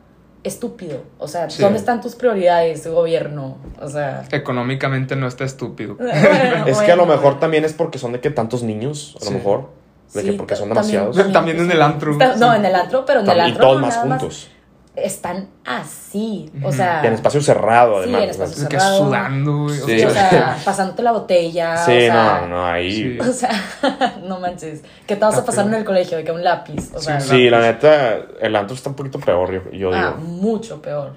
estúpido. 0.42 1.02
O 1.18 1.28
sea, 1.28 1.50
Sí. 1.50 1.62
¿dónde 1.62 1.78
están 1.78 2.00
tus 2.00 2.14
prioridades, 2.14 2.86
gobierno? 2.86 3.58
O 3.80 3.88
sea. 3.88 4.24
Económicamente 4.30 5.16
no 5.16 5.26
está 5.26 5.44
estúpido. 5.44 5.94
bueno, 5.98 6.12
Es 6.66 6.78
que 6.78 6.92
a 6.92 6.96
lo 6.96 7.04
mejor 7.06 7.22
bueno. 7.22 7.38
también 7.40 7.64
es 7.64 7.72
porque 7.74 7.98
son 7.98 8.12
de 8.12 8.20
que 8.20 8.30
tantos 8.30 8.62
niños, 8.62 9.16
a 9.20 9.24
lo 9.24 9.30
Sí. 9.30 9.36
mejor. 9.36 9.68
De 10.14 10.24
que 10.24 10.32
porque 10.32 10.56
son 10.56 10.68
demasiados. 10.70 11.16
También 11.32 11.60
en 11.60 11.70
el 11.70 11.80
antro. 11.82 12.12
Está- 12.12 12.34
no, 12.36 12.52
en 12.54 12.64
el 12.64 12.74
antro, 12.74 13.04
pero 13.06 13.20
en 13.20 13.30
el 13.30 13.40
antro. 13.40 13.54
y 13.54 13.58
todos 13.60 13.80
no 13.80 13.86
más 13.86 13.96
juntos. 13.98 14.50
Están 14.96 15.48
así. 15.64 16.50
O 16.64 16.72
sea. 16.72 17.00
Y 17.02 17.06
en 17.06 17.12
espacio 17.14 17.40
cerrado, 17.40 18.02
Sí, 18.04 18.12
además. 18.14 18.22
en 18.22 18.30
o 18.30 18.34
sea, 18.34 18.44
espacio 18.46 18.62
Es 18.62 18.68
que 18.68 18.80
sudando, 19.04 19.62
güey. 19.64 19.76
Sí. 19.78 19.98
Sí, 20.00 20.04
o 20.04 20.10
sea, 20.10 20.58
pasándote 20.64 21.02
la 21.02 21.12
botella. 21.12 21.76
Sí, 21.78 21.92
o 21.92 22.00
sea, 22.12 22.40
no, 22.42 22.48
no, 22.48 22.66
ahí. 22.66 22.92
Sí. 22.92 23.18
O 23.20 23.32
sea, 23.32 23.50
no 24.24 24.40
manches. 24.40 24.82
¿Qué 25.06 25.16
te 25.16 25.24
vas 25.24 25.38
a 25.38 25.44
pasar 25.44 25.66
en 25.66 25.74
el 25.74 25.84
colegio? 25.84 26.16
De 26.18 26.24
que 26.24 26.32
un 26.32 26.42
lápiz. 26.44 26.90
O 26.94 26.98
Sí, 26.98 27.04
sea, 27.06 27.20
Sí, 27.20 27.48
la 27.50 27.60
neta, 27.60 28.18
el 28.40 28.54
antro 28.56 28.74
está 28.74 28.90
un 28.90 28.96
poquito 28.96 29.18
peor, 29.20 29.52
yo, 29.52 29.70
yo 29.72 29.90
ah, 29.94 30.14
digo. 30.16 30.28
mucho 30.28 30.82
peor. 30.82 31.12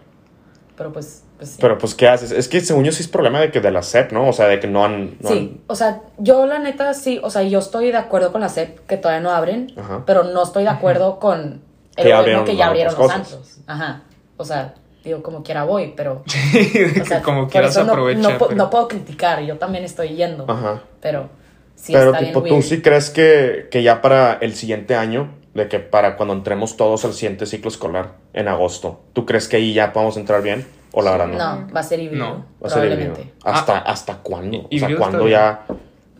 Pero 0.76 0.92
pues, 0.92 1.24
pues 1.38 1.52
sí. 1.52 1.58
Pero 1.62 1.78
pues, 1.78 1.94
¿qué 1.94 2.08
haces? 2.08 2.32
Es 2.32 2.48
que 2.48 2.60
según 2.62 2.84
yo 2.84 2.92
sí 2.92 3.04
es 3.04 3.08
problema 3.08 3.40
de 3.40 3.52
que 3.52 3.60
de 3.62 3.70
la 3.72 3.84
SEP, 3.84 4.12
¿no? 4.12 4.28
O 4.28 4.34
sea, 4.34 4.48
de 4.48 4.60
que 4.60 4.68
no 4.68 4.84
han... 4.86 5.18
no 5.20 5.30
sí, 5.30 5.62
o 5.68 5.76
sea, 5.76 6.02
yo 6.18 6.46
la 6.48 6.58
neta 6.60 6.94
sí, 6.96 7.20
o 7.24 7.30
sea, 7.30 7.44
yo 7.44 7.60
estoy 7.60 7.92
de 7.92 7.98
acuerdo 7.98 8.32
con 8.32 8.42
la 8.42 8.50
SEP 8.50 8.80
que 8.88 8.98
todavía 8.98 9.22
no 9.22 9.30
abren, 9.32 9.72
Ajá. 9.78 10.04
pero 10.06 10.24
no 10.24 10.42
estoy 10.44 10.64
de 10.64 10.70
acuerdo 10.70 11.20
con 11.20 11.62
el 11.96 12.04
Que 12.04 12.14
abrieron 12.14 12.46
que 12.46 12.56
ya 12.56 12.68
abrieron 12.68 12.94
los 12.94 13.02
cosas. 13.02 13.18
antros. 13.18 13.58
Ajá. 13.68 14.02
O 14.38 14.46
sea, 14.46 14.74
digo, 15.04 15.22
como 15.24 15.44
quiera 15.44 15.64
voy, 15.64 15.94
pero. 15.96 16.24
O 17.02 17.06
sea, 17.06 17.18
que 17.20 17.24
como 17.24 17.48
quieras 17.48 17.72
eso 17.72 17.84
no-. 17.84 17.96
No, 18.16 18.38
pero- 18.38 18.52
no 18.56 18.70
puedo 18.70 18.88
criticar, 18.88 19.42
yo 19.42 19.58
también 19.58 19.84
estoy 19.84 20.10
yendo. 20.16 20.46
Ajá. 20.50 20.82
Pero 21.02 21.30
sí 21.76 21.94
Pero 21.94 22.12
está 22.14 22.20
tipo, 22.26 22.42
bien 22.42 22.50
¿tú 22.56 22.60
weird. 22.60 22.68
sí 22.70 22.82
crees 22.82 23.10
que, 23.10 23.68
que 23.72 23.84
ya 23.84 24.02
para 24.02 24.34
el 24.42 24.54
siguiente 24.56 24.96
año, 24.96 25.30
de 25.54 25.68
que 25.68 25.80
para 25.80 26.16
cuando 26.18 26.34
entremos 26.34 26.78
todos 26.78 27.06
al 27.06 27.14
siguiente 27.14 27.46
ciclo 27.46 27.70
escolar, 27.70 28.14
en 28.34 28.48
agosto, 28.48 29.02
¿tú 29.14 29.26
crees 29.26 29.48
que 29.48 29.58
ahí 29.58 29.74
ya 29.74 29.94
podamos 29.94 30.18
entrar 30.18 30.42
bien? 30.42 30.66
¿O 30.96 31.02
la 31.02 31.12
verdad 31.12 31.28
no? 31.28 31.38
No, 31.38 31.74
va 31.74 31.80
a 31.80 31.84
ser 31.84 32.00
híbrido. 32.00 32.24
No, 32.26 32.46
Va 32.64 32.68
a 32.68 32.70
ser 32.70 32.86
híbrido. 32.86 33.14
probablemente. 33.14 33.34
¿Hasta, 33.44 33.78
Ah, 33.78 33.84
¿Hasta 33.88 34.18
cuándo? 34.18 34.60
O 34.72 34.78
sea, 34.78 34.96
¿cuándo 34.96 35.28
ya, 35.28 35.66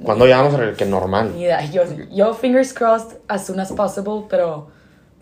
¿cuándo 0.04 0.28
ya 0.28 0.38
vamos 0.38 0.56
a 0.56 0.58
ver 0.58 0.76
que 0.76 0.86
normal? 0.86 1.32
Ni 1.36 1.44
idea. 1.44 1.64
Yo, 1.66 1.84
yo, 2.12 2.34
fingers 2.34 2.74
crossed, 2.74 3.18
as 3.28 3.46
soon 3.46 3.60
as 3.60 3.72
possible, 3.72 4.24
pero 4.30 4.68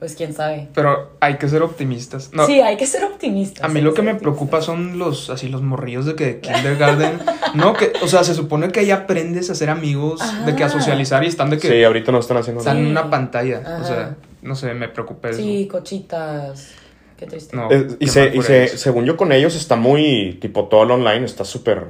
pues 0.02 0.16
quién 0.16 0.34
sabe. 0.34 0.68
Pero 0.74 1.12
hay 1.20 1.36
que 1.38 1.48
ser 1.48 1.62
optimistas. 1.62 2.32
No, 2.34 2.48
sí, 2.48 2.60
hay 2.60 2.76
que 2.76 2.88
ser 2.88 3.04
optimistas. 3.04 3.64
A 3.64 3.68
mí 3.68 3.82
lo 3.82 3.94
que 3.94 4.02
me 4.02 4.16
preocupa 4.16 4.60
son 4.60 4.98
los 4.98 5.30
así 5.30 5.48
los 5.48 5.62
morrillos 5.62 6.08
de 6.08 6.16
que 6.16 6.40
kindergarten. 6.40 7.20
no, 7.54 7.74
que, 7.74 7.94
o 8.02 8.08
sea, 8.08 8.24
se 8.24 8.34
supone 8.34 8.70
que 8.72 8.80
ahí 8.80 8.90
aprendes 8.90 9.52
a 9.52 9.56
ser 9.56 9.70
amigos, 9.70 10.20
de 10.48 10.56
que 10.56 10.64
a 10.64 10.70
socializar 10.70 11.24
y 11.24 11.28
están 11.28 11.52
de 11.52 11.60
que 11.60 11.68
Sí, 11.70 11.84
ahorita 11.84 12.12
no 12.12 12.18
están 12.18 12.38
haciendo 12.38 12.62
están 12.62 12.78
nada. 12.78 12.86
en 12.88 12.92
una 12.92 13.10
pantalla. 13.12 13.60
Ajá. 13.64 13.78
O 13.80 13.86
sea, 13.86 14.16
no 14.42 14.56
sé, 14.56 14.74
me 14.74 14.90
preocupa 14.90 15.30
eso. 15.30 15.38
Sí, 15.40 15.68
cochitas. 15.72 16.72
Qué 17.16 17.28
triste. 17.28 17.56
No. 17.56 17.70
Eh, 17.72 17.86
y 18.00 18.06
qué 18.06 18.12
se, 18.12 18.36
y 18.36 18.42
se, 18.42 18.68
según 18.80 19.06
yo 19.06 19.16
con 19.16 19.32
ellos 19.32 19.56
está 19.56 19.76
muy, 19.76 20.40
tipo, 20.42 20.66
todo 20.66 20.84
lo 20.86 20.96
online 20.96 21.26
está 21.26 21.46
súper, 21.46 21.86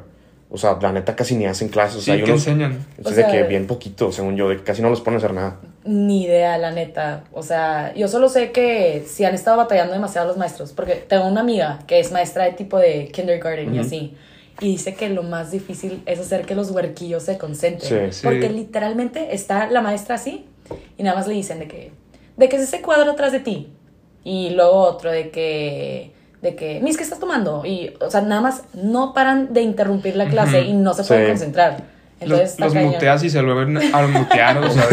o 0.49 0.57
sea, 0.57 0.77
la 0.81 0.91
neta 0.91 1.15
casi 1.15 1.35
ni 1.37 1.45
hacen 1.45 1.69
clases. 1.69 1.95
O 1.95 1.99
Sí, 1.99 2.05
sea, 2.07 2.15
hay 2.15 2.23
que 2.23 2.31
unos, 2.31 2.45
enseñan. 2.45 2.85
es 2.97 3.05
O 3.05 3.09
de 3.09 3.15
sea- 3.15 3.31
que 3.31 3.43
bien 3.43 3.67
poquito, 3.67 4.11
según 4.11 4.35
yo, 4.35 4.49
de 4.49 4.57
que 4.57 4.63
casi 4.63 4.81
no 4.81 4.89
los 4.89 4.99
ponen 4.99 5.15
a 5.15 5.17
hacer 5.19 5.33
nada. 5.33 5.55
Ni 5.83 6.23
idea, 6.25 6.57
la 6.57 6.71
neta. 6.71 7.23
O 7.33 7.41
sea, 7.41 7.93
yo 7.95 8.07
solo 8.07 8.29
sé 8.29 8.51
que 8.51 9.03
si 9.07 9.25
han 9.25 9.33
estado 9.33 9.57
batallando 9.57 9.93
demasiado 9.93 10.27
los 10.27 10.37
maestros. 10.37 10.73
Porque 10.73 10.95
tengo 10.95 11.25
una 11.27 11.41
amiga 11.41 11.79
que 11.87 11.99
es 11.99 12.11
maestra 12.11 12.45
de 12.45 12.51
tipo 12.51 12.77
de 12.77 13.07
kindergarten 13.07 13.73
y 13.73 13.79
así. 13.79 14.15
Y 14.59 14.67
dice 14.67 14.93
que 14.93 15.09
lo 15.09 15.23
más 15.23 15.49
difícil 15.49 16.03
es 16.05 16.19
hacer 16.19 16.45
que 16.45 16.53
los 16.53 16.69
huerquillos 16.69 17.23
se 17.23 17.37
concentren. 17.39 18.11
Sí. 18.11 18.19
Sí. 18.19 18.23
Porque 18.23 18.49
literalmente 18.49 19.33
está 19.33 19.67
la 19.71 19.81
maestra 19.81 20.15
así 20.15 20.45
y 20.97 21.03
nada 21.03 21.15
más 21.17 21.27
le 21.27 21.33
dicen 21.33 21.57
de 21.59 21.67
que, 21.67 21.91
de 22.37 22.47
que 22.49 22.57
es 22.57 22.61
ese 22.63 22.81
cuadro 22.81 23.11
atrás 23.11 23.31
de 23.31 23.39
ti. 23.39 23.69
Y 24.23 24.51
luego 24.51 24.73
otro 24.81 25.09
de 25.11 25.31
que, 25.31 26.11
de 26.43 26.55
que, 26.55 26.79
Miss, 26.79 26.95
¿qué 26.95 27.03
estás 27.03 27.19
tomando? 27.19 27.65
Y, 27.65 27.95
o 28.01 28.11
sea, 28.11 28.21
nada 28.21 28.41
más 28.41 28.63
no 28.75 29.13
paran 29.15 29.51
de 29.51 29.61
interrumpir 29.63 30.15
la 30.15 30.27
clase 30.27 30.61
y 30.61 30.73
no 30.73 30.93
se 30.93 31.03
Sí. 31.03 31.07
pueden 31.07 31.29
concentrar. 31.29 31.77
Entonces, 32.21 32.59
Los, 32.59 32.73
muteas 32.75 33.23
y 33.23 33.29
se 33.29 33.41
vuelven 33.41 33.77
a 33.95 34.01
mutear, 34.07 34.57
o 34.59 34.69
sea, 34.69 34.87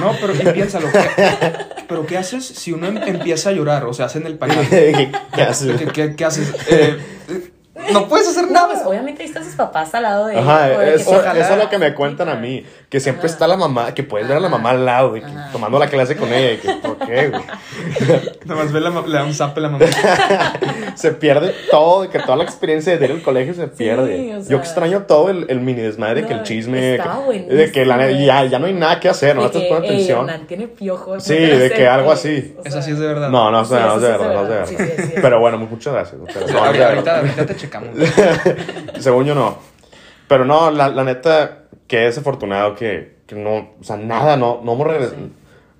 No, 0.00 0.12
pero 0.20 0.34
y 0.34 0.52
piénsalo. 0.52 0.88
¿qué, 0.90 1.52
pero 1.86 2.06
¿qué 2.06 2.18
haces 2.18 2.46
si 2.46 2.72
uno 2.72 2.86
em- 2.88 2.96
empieza 2.96 3.50
a 3.50 3.52
llorar? 3.52 3.84
O 3.84 3.92
sea, 3.92 4.06
hacen 4.06 4.26
el 4.26 4.38
pañal. 4.38 4.66
¿Qué 4.70 5.42
haces? 5.42 5.78
¿Qué, 5.78 5.86
qué- 5.86 6.16
qué 6.16 6.24
haces? 6.24 6.52
Eh, 6.68 6.98
no 7.92 8.06
puedes 8.08 8.28
hacer 8.28 8.44
No, 8.46 8.52
nada. 8.52 8.68
pues 8.68 8.80
obviamente 8.86 9.22
ahí 9.22 9.28
están 9.28 9.44
sus 9.44 9.54
papás 9.54 9.94
al 9.94 10.04
lado 10.04 10.26
de 10.26 10.38
Ajá, 10.38 10.68
de 10.68 10.76
que 10.76 10.94
eso, 10.94 11.20
es 11.30 11.56
lo 11.58 11.68
que 11.68 11.78
me 11.78 11.94
cuentan 11.94 12.28
a 12.28 12.36
mí. 12.36 12.64
Que 12.88 13.00
siempre 13.00 13.26
Ajá. 13.26 13.34
está 13.34 13.46
la 13.48 13.56
mamá, 13.56 13.92
que 13.92 14.02
puedes 14.02 14.28
ver 14.28 14.36
a 14.36 14.40
la 14.40 14.48
mamá 14.48 14.70
al 14.70 14.84
lado, 14.84 15.12
de 15.14 15.20
que, 15.20 15.26
tomando 15.52 15.78
la 15.78 15.88
clase 15.88 16.16
con 16.16 16.32
ella. 16.32 16.48
de 16.50 16.60
que, 16.60 16.72
¿Por 16.74 16.91
qué, 17.06 17.28
güey? 17.28 17.42
Nada 18.44 18.62
más 18.62 18.72
ve 18.72 18.80
la, 18.80 18.90
le 18.90 19.12
da 19.18 19.24
un 19.24 19.34
zape 19.34 19.60
a 19.60 19.62
la 19.62 19.68
mamá. 19.70 19.84
Se 20.94 21.12
pierde 21.12 21.54
todo, 21.70 22.02
de 22.02 22.08
que 22.08 22.18
toda 22.18 22.36
la 22.36 22.44
experiencia 22.44 22.96
de 22.96 23.04
ir 23.04 23.10
al 23.12 23.22
colegio 23.22 23.54
se 23.54 23.66
pierde. 23.68 24.36
o 24.36 24.40
sea. 24.42 24.50
Yo 24.50 24.58
extraño 24.58 25.02
todo 25.02 25.30
el, 25.30 25.46
el 25.48 25.60
mini 25.60 25.80
desmadre, 25.80 26.22
de 26.22 26.26
que 26.26 26.32
el 26.34 26.38
No, 26.40 26.44
chisme. 26.44 26.94
está 26.96 27.18
que- 27.30 27.40
de 27.54 27.72
que 27.72 27.84
la, 27.86 28.10
ya, 28.10 28.44
ya 28.44 28.58
no 28.58 28.66
hay 28.66 28.74
nada 28.74 29.00
que 29.00 29.08
hacer, 29.08 29.34
no 29.36 29.42
de 29.42 29.46
estás 29.48 29.62
poniendo 29.62 29.86
"Ey, 29.88 29.94
atención. 29.94 30.28
Hernán 30.28 30.46
tiene 30.46 30.68
piojos. 30.68 31.24
Sí, 31.24 31.38
no 31.38 31.58
de 31.58 31.70
que 31.70 31.88
algo 31.88 32.12
esto". 32.12 32.28
así. 32.28 32.56
O 32.58 32.70
sea, 32.70 32.82
sí 32.82 32.90
es 32.92 32.98
de 32.98 33.06
verdad. 33.06 33.30
No, 33.30 33.50
no 33.50 33.64
sé, 33.64 33.74
Sí, 33.76 33.80
no 33.80 33.86
eso 33.88 34.00
sé, 34.00 34.06
sí 34.06 34.12
es 34.12 34.18
verdad, 34.18 34.28
de 34.28 34.34
no 34.34 34.42
sé, 34.44 34.48
verdad. 34.52 34.66
verdad. 34.70 34.86
Sí, 34.86 34.96
sí, 34.96 35.02
sí, 35.02 35.08
sí. 35.14 35.20
Pero 35.22 35.40
bueno, 35.40 35.58
muchas 35.58 35.92
gracias. 35.92 36.20
muchas 36.20 36.36
gracias. 36.36 36.52
No, 36.60 36.64
ahorita, 36.66 36.84
de 36.84 36.90
ahorita, 36.92 37.12
verdad. 37.14 37.30
ahorita 37.36 37.46
te 37.46 37.56
checamos. 37.60 37.88
Según 39.00 39.24
yo 39.24 39.34
no. 39.34 39.58
Pero 40.28 40.44
no, 40.44 40.70
la, 40.70 40.88
la 40.88 41.04
neta, 41.04 41.58
que 41.86 41.98
desafortunado 41.98 42.74
que, 42.74 43.16
que 43.26 43.34
no, 43.34 43.70
o 43.80 43.84
sea, 43.84 43.96
nada, 43.96 44.36
no, 44.36 44.60
no 44.64 44.72
hemos 44.72 44.86
regresado. 44.86 45.16
Sí. 45.16 45.32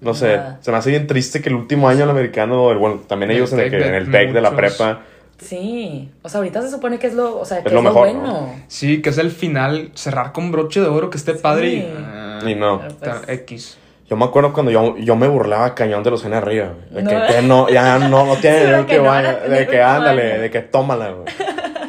No 0.02 0.14
sé, 0.14 0.36
Nada. 0.36 0.58
se 0.60 0.70
me 0.70 0.76
hace 0.76 0.90
bien 0.90 1.06
triste 1.06 1.40
que 1.40 1.48
el 1.48 1.54
último 1.54 1.88
año 1.88 2.04
el 2.04 2.10
americano, 2.10 2.70
el- 2.70 2.78
bueno, 2.78 3.00
también 3.06 3.30
El 3.30 3.38
ellos 3.38 3.52
en 3.52 3.60
el, 3.60 3.70
tech 3.70 3.72
que- 3.72 3.84
de 3.84 3.88
en 3.88 3.94
el 3.94 4.10
tech 4.10 4.32
de 4.32 4.40
la 4.40 4.54
prepa, 4.54 5.00
Sí, 5.38 6.08
o 6.22 6.28
sea, 6.28 6.38
ahorita 6.38 6.62
se 6.62 6.70
supone 6.70 6.98
que 7.00 7.08
es 7.08 7.14
lo, 7.14 7.40
o 7.40 7.44
sea, 7.44 7.58
que 7.62 7.68
Es 7.68 7.72
es, 7.72 7.72
lo 7.72 7.82
lo, 7.82 7.88
mejor, 7.88 8.08
bueno. 8.12 8.54
Sí, 8.68 9.02
que 9.02 9.10
es 9.10 9.18
el 9.18 9.30
final, 9.32 9.90
cerrar 9.94 10.30
con 10.32 10.52
broche 10.52 10.80
de 10.80 10.86
oro, 10.86 11.10
que 11.10 11.18
esté 11.18 11.34
padre 11.34 11.68
y... 11.68 11.80
Sí. 11.80 11.94
ah, 11.98 12.40
y 12.46 12.54
no. 12.54 12.80
Pues, 13.00 13.12
X. 13.40 13.78
Yo 14.08 14.16
me 14.16 14.24
acuerdo 14.24 14.52
cuando 14.52 14.70
yo, 14.70 14.96
yo 14.98 15.16
me 15.16 15.26
burlaba 15.26 15.74
cañón 15.74 16.02
de 16.04 16.10
los 16.10 16.24
en 16.26 16.34
arriba, 16.34 16.74
güey, 16.92 17.02
de 17.04 17.12
No. 17.14 17.26
que, 17.26 17.34
que 17.34 17.42
no, 17.42 17.68
ya 17.70 17.98
no, 17.98 18.24
no 18.26 18.36
tiene 18.40 18.58
Seguro 18.60 18.76
de 18.78 18.86
que 18.86 18.92
que 18.92 18.98
no 18.98 19.04
vaya, 19.04 19.32
de 19.40 19.66
que 19.66 19.82
ándale, 19.82 20.38
de 20.38 20.50
que 20.50 20.60
tómala, 20.60 21.10
güey. 21.10 21.24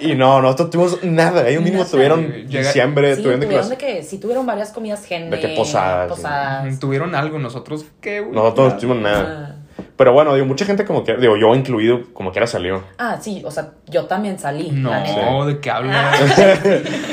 Y 0.03 0.15
no, 0.15 0.41
nosotros 0.41 0.69
tuvimos 0.69 1.03
nada, 1.03 1.47
ellos 1.47 1.63
mismos 1.63 1.89
tuvieron 1.89 2.27
Llega- 2.47 2.67
diciembre, 2.67 3.15
Sí, 3.15 3.21
tuvieron 3.21 3.39
de 3.39 3.45
tuvieron 3.47 3.69
que 3.69 3.75
de 3.87 3.95
que, 3.95 4.03
sí 4.03 4.17
tuvieron 4.19 4.45
varias 4.45 4.71
comidas 4.71 5.05
gene, 5.05 5.29
De 5.29 5.39
que 5.39 5.49
posadas, 5.49 6.09
sí. 6.09 6.15
posadas. 6.15 6.79
Tuvieron 6.79 7.15
algo, 7.15 7.39
nosotros, 7.39 7.85
¿qué, 8.01 8.19
güey? 8.19 8.33
nosotros 8.35 8.73
no 8.73 8.79
tuvimos 8.79 8.97
nada. 9.01 9.49
Ah. 9.51 9.59
Pero 9.95 10.11
bueno, 10.13 10.33
digo, 10.35 10.45
mucha 10.45 10.65
gente 10.65 10.85
como 10.85 11.03
que, 11.03 11.15
digo, 11.17 11.35
yo 11.37 11.53
incluido, 11.55 12.01
como 12.13 12.31
que 12.31 12.39
era 12.39 12.47
salió. 12.47 12.83
Ah, 12.97 13.17
sí, 13.21 13.41
o 13.45 13.51
sea, 13.51 13.71
yo 13.87 14.05
también 14.05 14.37
salí. 14.39 14.69
No, 14.71 15.45
¿de 15.45 15.59
qué 15.59 15.69
hablas? 15.71 16.19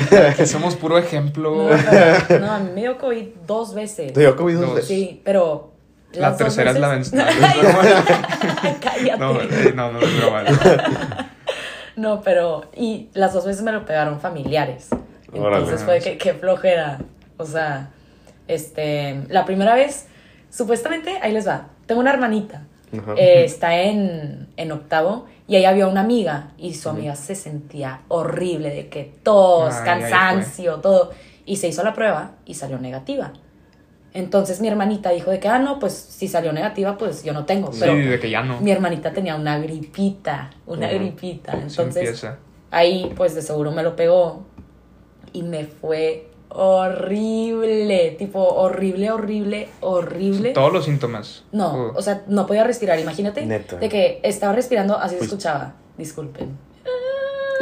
que 0.37 0.45
somos 0.45 0.75
puro 0.75 0.97
ejemplo. 0.97 1.69
No, 1.69 1.77
pero- 2.27 2.39
no, 2.45 2.51
a 2.51 2.59
mí 2.59 2.69
me 2.73 2.81
dio 2.81 2.97
COVID 2.97 3.25
dos 3.47 3.73
veces. 3.73 4.13
Te 4.13 4.19
dio 4.19 4.35
COVID 4.35 4.53
dos 4.55 4.65
Dos. 4.65 4.75
veces. 4.75 4.87
Sí, 4.89 5.21
pero. 5.23 5.69
La 6.13 6.35
tercera 6.35 6.71
es 6.71 6.79
la 6.79 6.89
vencida. 6.89 7.25
Cállate. 8.81 9.17
No, 9.17 9.33
No, 9.33 9.41
eh, 9.41 9.73
no, 9.75 9.91
no, 11.95 12.21
pero. 12.21 12.63
Y 12.75 13.09
las 13.13 13.33
dos 13.33 13.45
veces 13.45 13.61
me 13.63 13.71
lo 13.71 13.85
pegaron 13.85 14.19
familiares. 14.19 14.89
Órale. 15.33 15.63
Entonces 15.63 15.83
fue 15.83 15.99
que, 15.99 16.17
que 16.17 16.33
flojera. 16.33 16.99
O 17.37 17.45
sea, 17.45 17.89
este. 18.47 19.21
La 19.29 19.45
primera 19.45 19.75
vez, 19.75 20.07
supuestamente, 20.49 21.17
ahí 21.21 21.31
les 21.31 21.47
va. 21.47 21.67
Tengo 21.85 22.01
una 22.01 22.11
hermanita. 22.11 22.63
Ajá. 22.97 23.13
eh, 23.15 23.45
está 23.45 23.73
en, 23.83 24.49
en 24.57 24.71
octavo 24.73 25.25
y 25.47 25.55
ahí 25.55 25.63
había 25.63 25.87
una 25.87 26.01
amiga 26.01 26.49
y 26.57 26.73
su 26.73 26.89
amiga 26.89 27.15
se 27.15 27.35
sentía 27.35 28.01
horrible 28.09 28.69
de 28.69 28.89
que 28.89 29.13
tos, 29.23 29.73
Ay, 29.75 29.87
ahí 29.89 30.01
fue. 30.01 30.09
cansancio, 30.09 30.75
todo. 30.81 31.11
Y 31.45 31.55
se 31.55 31.69
hizo 31.69 31.83
la 31.83 31.93
prueba 31.93 32.31
y 32.45 32.53
salió 32.55 32.79
negativa. 32.79 33.31
Entonces 34.13 34.59
mi 34.59 34.67
hermanita 34.67 35.11
dijo 35.11 35.31
de 35.31 35.39
que, 35.39 35.47
ah, 35.47 35.59
no, 35.59 35.79
pues 35.79 35.93
si 35.93 36.27
salió 36.27 36.51
negativa, 36.51 36.97
pues 36.97 37.23
yo 37.23 37.31
no 37.33 37.45
tengo. 37.45 37.71
Pero 37.79 37.93
sí, 37.93 37.99
de 38.01 38.19
que 38.19 38.29
ya 38.29 38.43
no. 38.43 38.59
mi 38.59 38.71
hermanita 38.71 39.13
tenía 39.13 39.35
una 39.35 39.57
gripita, 39.59 40.49
una 40.65 40.89
gripita. 40.89 41.53
Entonces 41.53 41.95
empieza. 41.95 42.37
ahí 42.71 43.11
pues 43.15 43.35
de 43.35 43.41
seguro 43.41 43.71
me 43.71 43.83
lo 43.83 43.95
pegó 43.95 44.43
y 45.31 45.43
me 45.43 45.63
fue 45.65 46.27
horrible, 46.49 48.15
tipo 48.19 48.41
horrible, 48.43 49.11
horrible, 49.11 49.69
horrible. 49.79 50.51
Todos 50.51 50.73
los 50.73 50.83
síntomas. 50.85 51.43
No, 51.53 51.71
Uh, 51.71 51.93
o 51.95 52.01
sea, 52.01 52.23
no 52.27 52.45
podía 52.45 52.65
respirar, 52.65 52.99
imagínate. 52.99 53.45
Neta. 53.45 53.77
De 53.77 53.87
que 53.87 54.19
estaba 54.23 54.51
respirando, 54.51 54.97
así 54.97 55.15
se 55.17 55.23
escuchaba. 55.23 55.75
Disculpen. 55.97 56.57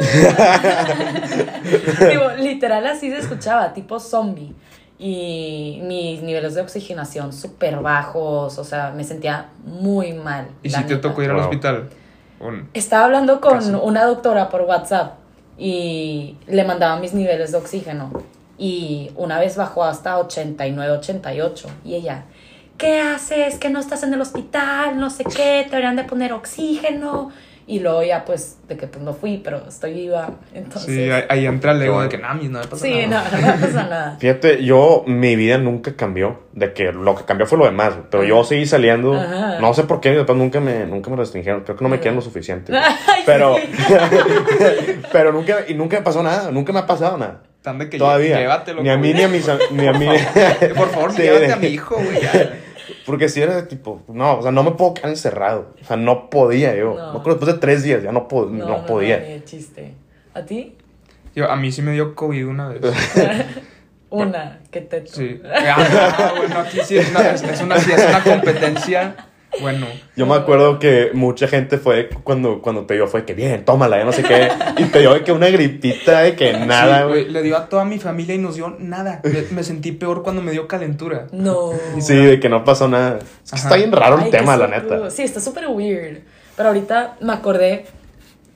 Digo, 2.10 2.30
literal 2.38 2.86
así 2.86 3.10
se 3.10 3.18
escuchaba, 3.18 3.72
tipo 3.72 4.00
zombie. 4.00 4.54
Y 5.02 5.80
mis 5.84 6.20
niveles 6.22 6.54
de 6.54 6.60
oxigenación 6.60 7.32
súper 7.32 7.78
bajos, 7.80 8.58
o 8.58 8.64
sea, 8.64 8.92
me 8.94 9.02
sentía 9.02 9.46
muy 9.64 10.12
mal. 10.12 10.48
¿Y 10.62 10.68
si 10.68 10.82
te 10.84 10.96
tocó 10.96 11.22
ir 11.22 11.30
al 11.30 11.36
Wow. 11.36 11.44
hospital? 11.46 11.88
Un- 12.38 12.68
Estaba 12.74 13.06
hablando 13.06 13.40
con 13.40 13.54
Casi. 13.54 13.70
una 13.72 14.04
doctora 14.04 14.50
por 14.50 14.62
WhatsApp 14.62 15.14
y 15.56 16.36
le 16.46 16.64
mandaba 16.64 17.00
mis 17.00 17.14
niveles 17.14 17.52
de 17.52 17.58
oxígeno. 17.58 18.12
Y 18.58 19.10
una 19.16 19.38
vez 19.40 19.56
bajó 19.56 19.84
hasta 19.84 20.18
89, 20.18 20.92
88. 20.92 21.68
Y 21.82 21.94
ella, 21.94 22.24
¿qué 22.76 23.00
haces? 23.00 23.58
Que 23.58 23.70
no 23.70 23.80
estás 23.80 24.02
en 24.02 24.12
el 24.12 24.20
hospital, 24.20 25.00
no 25.00 25.08
sé 25.08 25.24
qué, 25.24 25.62
te 25.64 25.70
deberían 25.70 25.96
de 25.96 26.04
poner 26.04 26.34
oxígeno. 26.34 27.30
Y 27.72 27.78
luego 27.78 28.02
ya, 28.02 28.24
pues, 28.24 28.58
de 28.66 28.76
que 28.76 28.88
pues 28.88 29.00
no 29.04 29.12
fui, 29.14 29.38
pero 29.44 29.62
estoy 29.68 29.94
viva. 29.94 30.30
Entonces. 30.52 30.92
Sí, 30.92 31.08
ahí, 31.08 31.22
ahí 31.28 31.46
entra 31.46 31.70
el 31.70 31.80
ego 31.82 32.02
de 32.02 32.08
que 32.08 32.18
nada, 32.18 32.34
no 32.34 32.58
me 32.58 32.66
pasa 32.66 32.84
Sí, 32.84 33.02
no, 33.06 33.10
nada. 33.10 33.30
no 33.30 33.46
me 33.46 33.52
pasa 33.66 33.82
nada. 33.84 34.16
Fíjate, 34.20 34.64
yo, 34.64 35.04
mi 35.06 35.36
vida 35.36 35.56
nunca 35.58 35.94
cambió. 35.94 36.40
De 36.52 36.72
que 36.72 36.90
lo 36.90 37.14
que 37.14 37.22
cambió 37.24 37.46
fue 37.46 37.58
lo 37.58 37.66
demás. 37.66 37.94
Pero 38.10 38.24
yo 38.24 38.42
seguí 38.42 38.66
saliendo. 38.66 39.14
Ajá. 39.14 39.60
No 39.60 39.72
sé 39.72 39.84
por 39.84 40.00
qué, 40.00 40.10
mis 40.10 40.18
papás 40.18 40.34
nunca 40.36 40.58
me, 40.58 40.84
nunca 40.84 41.10
me 41.10 41.16
restringieron. 41.16 41.60
Creo 41.62 41.76
que 41.76 41.84
no 41.84 41.88
me 41.88 42.00
quieren 42.00 42.16
lo 42.16 42.22
suficiente. 42.22 42.72
Ay, 43.06 43.22
Pero, 43.24 43.54
sí. 43.56 43.68
pero 45.12 45.32
nunca, 45.32 45.58
y 45.68 45.74
nunca 45.74 45.96
me 45.98 46.02
pasó 46.02 46.22
nada. 46.24 46.50
Nunca 46.50 46.72
me 46.72 46.80
ha 46.80 46.86
pasado 46.86 47.16
nada. 47.18 47.42
Tan 47.62 47.78
de 47.78 47.90
que 47.90 47.98
Todavía. 47.98 48.38
llévatelo. 48.38 48.82
ni 48.82 48.88
a 48.88 48.96
mí 48.96 49.12
ni 49.12 49.22
a 49.22 49.28
mis 49.28 49.46
ni 49.70 49.86
a 49.86 49.92
mí. 49.92 50.08
Por 50.76 50.88
favor, 50.90 51.12
Sí, 51.12 51.22
llévate 51.22 51.46
de- 51.46 51.52
a 51.52 51.56
mi 51.56 51.66
hijo, 51.68 51.94
güey. 51.96 52.20
ya. 52.22 52.58
Porque 53.06 53.28
si 53.28 53.40
era 53.40 53.56
de 53.56 53.62
tipo, 53.62 54.02
no, 54.08 54.38
o 54.38 54.42
sea, 54.42 54.50
no 54.52 54.62
me 54.62 54.72
puedo 54.72 54.94
quedar 54.94 55.10
encerrado. 55.10 55.74
O 55.80 55.84
sea, 55.84 55.96
no 55.96 56.30
podía 56.30 56.74
yo. 56.76 56.94
No. 56.94 57.12
Me 57.12 57.18
acuerdo, 57.18 57.38
después 57.38 57.54
de 57.54 57.58
tres 57.60 57.82
días 57.82 58.02
ya 58.02 58.12
no, 58.12 58.28
po- 58.28 58.46
no, 58.46 58.84
podía. 58.86 59.18
ni 59.18 59.32
de 59.34 59.44
chiste. 59.44 59.94
¿A 60.34 60.42
ti? 60.44 60.76
Yo, 61.34 61.50
a 61.50 61.56
mí 61.56 61.70
sí 61.72 61.82
me 61.82 61.92
dio 61.92 62.14
COVID 62.14 62.46
una 62.46 62.68
vez. 62.68 62.80
Una, 64.10 64.58
que 64.72 64.80
te. 64.80 65.06
Sí. 65.06 65.40
Ah, 65.44 66.32
bueno, 66.36 66.58
aquí 66.58 66.80
sí 66.84 66.98
es 66.98 67.08
una, 67.10 67.30
es, 67.30 67.42
es 67.44 67.60
una, 67.60 67.78
sí 67.78 67.92
es 67.92 68.04
una 68.08 68.22
competencia. 68.24 69.14
Bueno, 69.60 69.86
Yo 70.16 70.26
me 70.26 70.34
acuerdo 70.34 70.78
que 70.78 71.10
mucha 71.12 71.48
gente 71.48 71.78
fue 71.78 72.08
cuando, 72.22 72.60
cuando 72.62 72.86
te 72.86 72.94
dio, 72.94 73.08
fue 73.08 73.24
que 73.24 73.34
bien, 73.34 73.64
tómala, 73.64 73.98
ya 73.98 74.04
no 74.04 74.12
sé 74.12 74.22
qué. 74.22 74.48
Y 74.78 74.84
te 74.84 75.00
dio 75.00 75.12
de 75.14 75.24
que 75.24 75.32
una 75.32 75.48
gripita 75.48 76.20
de 76.20 76.36
que 76.36 76.52
nada, 76.52 77.02
sí, 77.02 77.08
güey. 77.08 77.28
Le 77.30 77.42
dio 77.42 77.56
a 77.56 77.68
toda 77.68 77.84
mi 77.84 77.98
familia 77.98 78.34
y 78.34 78.38
nos 78.38 78.54
dio 78.54 78.76
nada. 78.78 79.20
Me, 79.24 79.42
me 79.50 79.64
sentí 79.64 79.92
peor 79.92 80.22
cuando 80.22 80.40
me 80.40 80.52
dio 80.52 80.68
calentura. 80.68 81.26
No. 81.32 81.72
Sí, 81.98 82.14
de 82.16 82.38
que 82.38 82.48
no 82.48 82.64
pasó 82.64 82.88
nada. 82.88 83.18
Es 83.44 83.50
que 83.50 83.56
está 83.58 83.76
bien 83.76 83.92
raro 83.92 84.18
el 84.18 84.24
Ay, 84.24 84.30
tema, 84.30 84.56
la 84.56 84.68
neta. 84.68 85.10
Sí, 85.10 85.22
está 85.22 85.40
súper 85.40 85.66
weird. 85.68 86.18
Pero 86.56 86.68
ahorita 86.68 87.16
me 87.20 87.32
acordé 87.32 87.86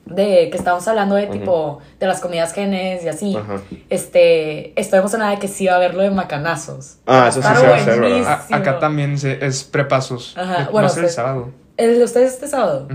de 0.05 0.49
que 0.51 0.57
estábamos 0.57 0.87
hablando 0.87 1.15
de 1.15 1.27
tipo 1.27 1.79
de 1.99 2.05
las 2.07 2.19
comidas 2.21 2.53
genes 2.53 3.03
y 3.03 3.07
así. 3.09 3.35
Ajá. 3.35 3.61
Este, 3.89 4.79
estoy 4.79 4.99
emocionada 4.99 5.31
de 5.31 5.39
que 5.39 5.47
sí 5.47 5.65
va 5.67 5.73
a 5.73 5.75
haber 5.77 5.95
lo 5.95 6.03
de 6.03 6.11
macanazos. 6.11 6.97
Ah, 7.07 7.27
eso 7.29 7.41
sí 7.41 7.47
se 7.47 7.67
va 7.67 7.73
a 7.73 7.75
hacer, 7.77 7.99
¿verdad? 7.99 8.09
buenísimo. 8.09 8.55
A- 8.55 8.55
acá 8.57 8.79
también 8.79 9.17
se, 9.17 9.43
es 9.45 9.63
prepasos. 9.63 10.35
Ajá, 10.37 10.65
Va 10.65 10.69
bueno, 10.71 10.87
a 10.87 10.89
ser 10.89 11.03
el 11.05 11.09
se- 11.09 11.15
sábado. 11.15 11.49
El 11.77 11.97
de 11.97 12.03
ustedes 12.05 12.33
este 12.33 12.47
sábado. 12.47 12.87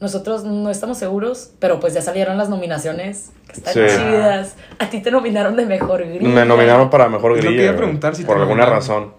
Nosotros 0.00 0.44
no 0.44 0.70
estamos 0.70 0.96
seguros, 0.98 1.50
pero 1.58 1.80
pues 1.80 1.92
ya 1.94 2.02
salieron 2.02 2.38
las 2.38 2.48
nominaciones, 2.48 3.30
que 3.48 3.52
están 3.54 3.74
Sí. 3.74 3.80
chidas. 3.80 4.54
A 4.78 4.88
ti 4.90 5.00
te 5.00 5.10
nominaron 5.10 5.56
de 5.56 5.66
mejor 5.66 6.06
grilla. 6.06 6.28
Me 6.28 6.44
nominaron 6.44 6.88
para 6.88 7.08
mejor 7.08 7.34
grilla. 7.36 7.50
iba 7.50 7.62
a 7.62 7.66
güey, 7.72 7.76
preguntar 7.78 8.14
si 8.14 8.22
te 8.22 8.26
por 8.28 8.36
alguna 8.36 8.64
nominaron. 8.66 8.74
razón. 8.78 9.17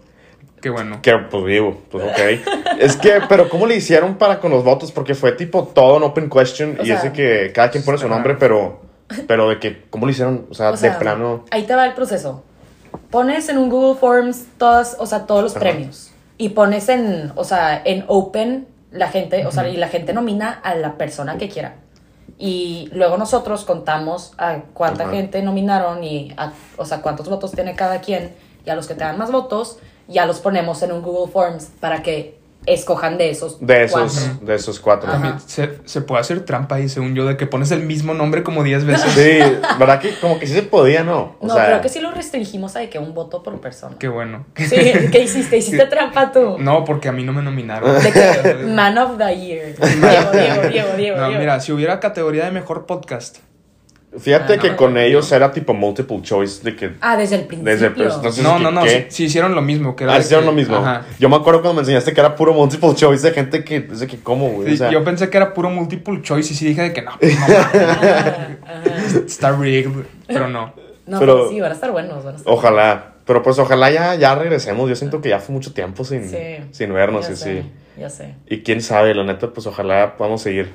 Qué 0.62 0.70
bueno. 0.70 1.00
Que 1.02 1.14
pues 1.30 1.44
vivo, 1.46 1.82
pues 1.90 2.04
ok. 2.06 2.50
es 2.80 2.98
que, 2.98 3.22
pero 3.30 3.50
¿cómo 3.50 3.66
le 3.66 3.76
hicieron 3.76 4.16
para 4.16 4.40
con 4.40 4.52
los 4.52 4.64
votos? 4.64 4.92
Porque 4.92 5.16
fue 5.16 5.32
tipo 5.34 5.64
todo 5.66 5.98
un 5.98 6.04
open 6.04 6.30
question 6.30 6.78
O 6.80 6.84
y 6.84 6.88
sea, 6.88 7.02
es 7.02 7.12
que 7.12 7.52
cada 7.54 7.70
quien 7.72 7.84
pone 7.84 7.98
su 7.98 8.08
nombre, 8.10 8.36
pero, 8.36 8.82
pero 9.28 9.50
de 9.50 9.60
que, 9.60 9.84
¿cómo 9.90 10.06
le 10.06 10.12
hicieron? 10.12 10.46
O 10.50 10.54
sea, 10.54 10.72
O 10.72 10.78
sea, 10.78 10.92
de 10.94 11.00
plano. 11.00 11.46
Ahí 11.52 11.64
te 11.64 11.76
va 11.76 11.86
el 11.86 11.94
proceso. 11.94 12.44
Pones 13.10 13.50
en 13.50 13.58
un 13.58 13.70
Google 13.70 14.00
Forms 14.00 14.46
todas, 14.58 14.96
o 15.00 15.06
sea, 15.06 15.26
todos 15.26 15.44
los 15.44 15.52
Ajá. 15.56 15.62
premios. 15.62 16.12
Y 16.38 16.50
pones 16.50 16.90
en, 16.90 17.32
o 17.36 17.44
sea, 17.44 17.82
en 17.84 18.06
open 18.08 18.68
la 18.92 19.10
gente, 19.10 19.46
o 19.46 19.52
sea, 19.52 19.68
y 19.70 19.78
la 19.78 19.88
gente 19.88 20.14
nomina 20.14 20.52
a 20.64 20.74
la 20.76 20.98
persona 20.98 21.38
que 21.38 21.50
quiera. 21.50 21.76
Y 22.38 22.90
luego 22.94 23.18
nosotros 23.18 23.66
contamos 23.66 24.34
a 24.38 24.62
cuánta 24.74 25.04
Ajá. 25.04 25.12
gente 25.14 25.42
nominaron 25.42 26.04
y, 26.04 26.34
a- 26.38 26.54
o 26.78 26.86
sea, 26.86 27.02
cuántos 27.02 27.28
votos 27.30 27.52
tiene 27.52 27.76
cada 27.76 28.00
quien. 28.02 28.32
Y 28.66 28.70
a 28.70 28.76
los 28.76 28.88
que 28.88 28.94
te 28.94 29.04
dan 29.04 29.18
más 29.18 29.32
votos, 29.32 29.80
ya 30.10 30.26
los 30.26 30.40
ponemos 30.40 30.82
en 30.84 30.92
un 30.92 31.02
Google 31.02 31.32
Forms 31.32 31.70
para 31.80 32.02
que 32.04 32.38
escojan 32.66 33.18
de 33.18 33.30
esos 33.30 33.66
De 33.66 33.86
esos, 33.86 34.12
cuatro. 34.14 34.46
de 34.46 34.56
esos 34.56 34.80
cuatro. 34.82 35.10
También 35.10 35.40
se, 35.40 35.80
se 35.86 36.02
puede 36.02 36.20
hacer 36.22 36.42
trampa 36.42 36.76
ahí, 36.76 36.90
según 36.90 37.16
yo, 37.16 37.26
de 37.26 37.38
que 37.38 37.48
pones 37.48 37.72
el 37.72 37.84
mismo 37.84 38.14
nombre 38.14 38.44
como 38.44 38.64
10 38.64 38.84
veces. 38.86 39.12
Sí, 39.14 39.40
¿verdad 39.80 40.00
que 40.02 40.14
como 40.20 40.38
que 40.40 40.46
sí 40.46 40.54
se 40.54 40.64
podía, 40.64 41.04
no? 41.04 41.38
O 41.40 41.48
No, 41.48 41.54
sea, 41.56 41.68
creo 41.68 41.82
que 41.82 41.90
sí 41.90 42.00
lo 42.02 42.12
restringimos 42.12 42.76
a 42.76 42.80
de 42.80 42.90
que 42.90 43.00
un 43.00 43.14
voto 43.14 43.42
por 43.44 43.60
persona. 43.62 43.96
Qué 43.98 44.10
bueno. 44.10 44.46
Sí, 44.56 44.76
¿qué 45.12 45.22
hiciste? 45.24 45.58
¿Hiciste 45.58 45.86
trampa 45.88 46.32
tú? 46.34 46.58
No, 46.60 46.84
porque 46.84 47.08
a 47.08 47.12
mí 47.14 47.24
no 47.24 47.32
me 47.32 47.42
nominaron. 47.42 48.04
De 48.04 48.12
que 48.12 48.54
Man 48.68 48.98
of 48.98 49.18
the 49.18 49.36
Year. 49.40 49.76
Diego, 49.78 50.32
Diego, 50.34 50.70
Diego, 50.70 50.90
Diego. 50.98 51.18
No, 51.18 51.28
Diego. 51.28 51.40
mira, 51.40 51.60
si 51.62 51.72
hubiera 51.72 52.00
categoría 52.02 52.44
de 52.46 52.52
mejor 52.52 52.86
podcast, 52.86 53.38
Fíjate 54.18 54.54
Ah, 54.54 54.56
no, 54.56 54.62
que 54.64 54.70
no, 54.72 54.76
con 54.76 54.94
no. 54.96 55.00
ellos 55.00 55.32
era 55.32 55.52
tipo 55.52 55.74
multiple 55.76 56.20
choice 56.24 56.64
de 56.64 56.76
que 56.76 56.92
Ah, 57.00 57.16
desde 57.16 57.36
el 57.36 57.42
principio. 57.46 57.72
desde 57.72 57.86
el 57.88 57.94
pues, 57.94 58.40
no 58.40 58.58
No, 58.58 58.70
si 58.70 58.76
no, 58.76 58.86
sí, 58.88 59.06
sí 59.10 59.24
hicieron 59.26 59.54
lo 59.54 59.62
mismo. 59.62 59.96
Que 59.96 60.06
era 60.06 60.14
Ah, 60.14 60.18
hicieron 60.18 60.46
que- 60.46 60.50
lo 60.52 60.56
mismo. 60.56 60.78
Ajá. 60.78 61.06
Yo 61.20 61.30
me 61.30 61.36
acuerdo 61.36 61.62
cuando 61.62 61.76
me 61.76 61.82
enseñaste 61.82 62.14
que 62.14 62.20
era 62.20 62.36
puro 62.36 62.54
multiple 62.54 62.96
choice 62.96 63.28
de 63.28 63.34
gente 63.36 63.64
que, 63.64 63.82
de 63.82 64.08
que 64.08 64.20
¿cómo, 64.20 64.50
güey? 64.50 64.70
Sí, 64.70 64.74
o 64.74 64.78
sea, 64.78 64.92
yo 64.92 65.04
pensé 65.04 65.30
que 65.30 65.38
era 65.38 65.54
puro 65.54 65.70
multiple 65.70 66.22
choice 66.24 66.54
y 66.54 66.56
sí 66.56 66.66
dije 66.66 66.82
de 66.82 66.94
que 66.94 67.02
no, 67.04 67.12
pues 67.20 67.38
está 69.26 69.52
rigged, 69.52 69.92
pero 70.28 70.48
no. 70.48 70.74
No, 71.06 71.20
Pero- 71.20 71.36
pero 71.38 71.50
sí, 71.50 71.60
van 71.60 71.72
a 71.72 71.74
estar 71.76 71.92
buenos. 71.92 72.24
Van 72.24 72.34
a 72.36 72.38
estar 72.38 72.54
ojalá. 72.54 73.14
Pero 73.26 73.44
pues 73.44 73.60
ojalá 73.60 73.92
ya, 73.92 74.16
ya 74.16 74.34
regresemos. 74.36 74.90
Yo 74.90 74.96
siento 74.96 75.22
que 75.22 75.30
ya 75.30 75.40
fue 75.40 75.54
mucho 75.54 75.72
tiempo 75.74 76.04
sin, 76.04 76.28
Sí. 76.30 76.38
sin 76.72 76.92
vernos 76.94 77.28
ya 77.28 77.34
y 77.34 77.36
sé, 77.36 77.62
sí. 77.62 77.72
Ya 78.00 78.10
sé. 78.10 78.34
Y 78.48 78.60
quién 78.62 78.82
sabe, 78.82 79.14
la 79.14 79.24
neta, 79.24 79.50
pues 79.52 79.68
ojalá 79.68 80.18
podamos 80.18 80.42
seguir. 80.42 80.70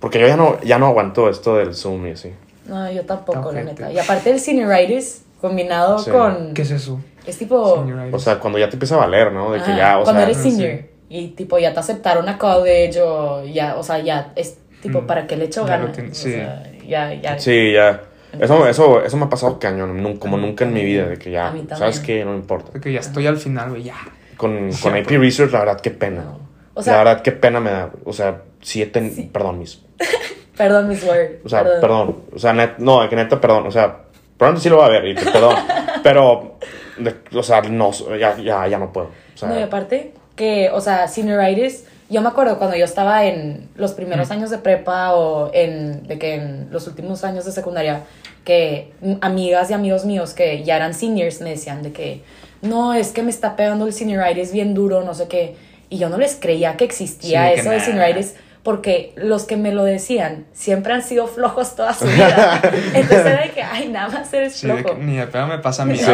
Porque 0.00 0.18
yo 0.20 0.26
ya 0.26 0.36
no, 0.36 0.60
ya 0.62 0.78
no 0.78 0.86
aguanto 0.86 1.28
esto 1.28 1.56
del 1.56 1.74
Zoom 1.74 2.06
y 2.08 2.10
así. 2.12 2.32
No, 2.68 2.90
yo 2.90 3.02
tampoco, 3.04 3.52
la 3.52 3.62
neta. 3.62 3.90
Y 3.92 3.98
aparte 3.98 4.30
el 4.30 4.40
cineritis 4.40 5.24
combinado 5.40 5.98
Sí. 5.98 6.10
con... 6.10 6.52
¿Qué 6.54 6.62
es 6.62 6.70
eso? 6.70 7.00
Es 7.26 7.38
tipo... 7.38 7.76
Senioritis. 7.76 8.14
O 8.14 8.18
sea, 8.18 8.38
cuando 8.38 8.58
ya 8.58 8.68
te 8.68 8.74
empieza 8.76 8.94
a 8.96 8.98
valer, 8.98 9.32
¿no? 9.32 9.52
De 9.52 9.60
que 9.62 9.76
ya, 9.76 9.98
o 9.98 10.02
cuando 10.04 10.20
sea. 10.22 10.30
eres 10.30 10.42
senior 10.42 10.80
y 11.08 11.28
tipo 11.28 11.58
ya 11.58 11.72
te 11.72 11.78
aceptaron 11.80 12.28
a 12.28 12.36
college 12.38 13.00
o 13.00 13.44
ya, 13.44 13.76
o 13.76 13.82
sea, 13.82 13.98
ya 14.00 14.32
es 14.34 14.58
tipo, 14.82 15.02
Mm. 15.02 15.06
¿para 15.06 15.26
qué 15.26 15.36
le 15.36 15.44
echo 15.44 15.64
ganas? 15.64 15.96
O 15.98 16.02
sí. 16.14 16.32
sea, 16.32 16.62
ya, 16.86 17.14
ya. 17.14 17.38
Sí, 17.38 17.72
ya. 17.72 18.02
Eso, 18.40 18.66
eso, 18.68 19.02
eso 19.04 19.16
me 19.16 19.24
ha 19.26 19.28
pasado 19.30 19.58
cañón, 19.58 20.16
como 20.18 20.36
nunca 20.36 20.64
en 20.64 20.72
mi 20.74 20.84
vida, 20.84 21.06
de 21.06 21.16
que 21.18 21.30
ya, 21.30 21.48
A 21.48 21.52
mí 21.52 21.60
también. 21.60 21.78
¿sabes 21.78 22.00
qué? 22.00 22.24
No 22.24 22.32
me 22.32 22.38
importa. 22.38 22.72
De 22.72 22.80
que 22.80 22.92
ya 22.92 23.00
estoy 23.00 23.26
al 23.26 23.36
final, 23.38 23.70
güey, 23.70 23.84
ya. 23.84 23.94
Con, 24.36 24.70
con 24.82 24.94
AP 24.96 25.08
Research, 25.10 25.52
la 25.52 25.60
verdad, 25.60 25.80
qué 25.80 25.90
pena. 25.90 26.22
No. 26.22 26.40
O 26.74 26.82
sea- 26.82 26.94
la 26.94 26.98
verdad, 27.04 27.22
qué 27.22 27.32
pena 27.32 27.60
me 27.60 27.70
da. 27.70 27.90
O 28.04 28.12
sea, 28.12 28.42
sí 28.60 28.84
Sí. 28.92 29.30
Perdón, 29.32 29.58
mis. 29.60 29.82
Perdón, 30.56 30.88
mis 30.88 31.02
words. 31.04 31.44
O 31.44 31.48
sea, 31.48 31.62
perdón. 31.64 32.16
O 32.34 32.38
sea, 32.38 32.52
net- 32.52 32.78
no, 32.78 33.08
que 33.08 33.16
neta, 33.16 33.40
perdón. 33.40 33.66
O 33.66 33.70
sea, 33.70 34.02
pronto 34.38 34.60
sí 34.60 34.68
lo 34.68 34.78
va 34.78 34.86
a 34.86 34.90
ver, 34.90 35.06
y 35.06 35.14
perdón. 35.14 35.54
pero, 36.02 36.56
de- 36.98 37.14
o 37.38 37.42
sea, 37.42 37.60
no, 37.62 37.90
ya, 38.18 38.36
ya, 38.38 38.66
ya 38.66 38.78
no 38.78 38.92
puedo. 38.92 39.08
O 39.34 39.38
sea, 39.38 39.48
No, 39.48 39.58
y 39.58 39.62
aparte 39.62 40.12
que, 40.34 40.70
o 40.70 40.80
sea, 40.80 41.08
senioritis, 41.08 41.84
yo 42.08 42.20
me 42.22 42.28
acuerdo 42.28 42.58
cuando 42.58 42.76
yo 42.76 42.84
estaba 42.84 43.24
en 43.24 43.68
los 43.74 43.92
Mm. 43.92 43.96
primeros 43.96 44.30
años 44.30 44.50
de 44.50 44.58
prepa 44.58 45.14
o 45.14 45.50
en, 45.52 46.06
de 46.06 46.18
que 46.18 46.34
en 46.36 46.68
los 46.70 46.86
últimos 46.86 47.24
años 47.24 47.44
de 47.44 47.52
secundaria, 47.52 48.02
que 48.44 48.92
amigas 49.22 49.70
y 49.70 49.74
amigos 49.74 50.04
míos 50.04 50.32
que 50.32 50.62
ya 50.62 50.76
eran 50.76 50.94
seniors 50.94 51.40
me 51.40 51.50
decían 51.50 51.82
de 51.82 51.92
que, 51.92 52.22
no, 52.62 52.94
es 52.94 53.10
que 53.12 53.22
me 53.22 53.30
está 53.30 53.56
pegando 53.56 53.86
el 53.86 53.92
senioritis 53.92 54.52
bien 54.52 54.72
duro, 54.72 55.02
no 55.02 55.14
sé 55.14 55.26
qué, 55.26 55.56
y 55.90 55.98
yo 55.98 56.08
no 56.08 56.16
les 56.16 56.36
creía 56.36 56.76
que 56.76 56.84
existía 56.84 57.48
Sí, 57.48 57.54
que 57.54 57.60
eso 57.60 57.70
de 57.70 57.80
senioritis. 57.80 58.34
Porque 58.66 59.12
los 59.14 59.44
que 59.44 59.56
me 59.56 59.70
lo 59.70 59.84
decían 59.84 60.44
siempre 60.52 60.92
han 60.92 61.00
sido 61.02 61.28
flojos 61.28 61.76
toda 61.76 61.94
su 61.94 62.04
vida. 62.06 62.60
Entonces 62.94 63.24
era 63.24 63.42
de 63.44 63.50
que, 63.52 63.62
ay, 63.62 63.88
nada 63.90 64.08
más 64.08 64.34
eres 64.34 64.54
Sí, 64.56 64.66
de 64.66 64.74
flojo. 64.82 64.96
que 64.98 65.04
ni 65.04 65.16
de 65.18 65.26
pedo 65.28 65.46
me 65.46 65.58
pasa 65.60 65.84
a 65.84 65.86
mí. 65.86 65.96
Sí. 65.96 66.10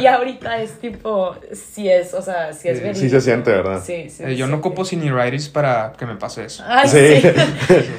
Y 0.00 0.06
ahorita 0.06 0.60
es 0.60 0.72
tipo, 0.80 1.36
sí 1.52 1.88
es, 1.88 2.12
o 2.12 2.22
sea, 2.22 2.52
sí 2.52 2.68
es 2.68 2.78
Sí, 2.78 2.82
verídico. 2.82 2.98
sí 3.04 3.08
se 3.10 3.20
siente, 3.20 3.52
¿verdad? 3.52 3.80
Sí, 3.84 4.10
sí. 4.10 4.24
Eh, 4.26 4.34
yo 4.34 4.48
no 4.48 4.56
ocupo 4.56 4.84
senioritis 4.84 5.48
para 5.48 5.92
que 5.96 6.06
me 6.06 6.16
pase 6.16 6.44
eso. 6.46 6.64
Ay, 6.66 6.88
Sí. 6.88 7.20
sí. 7.20 7.30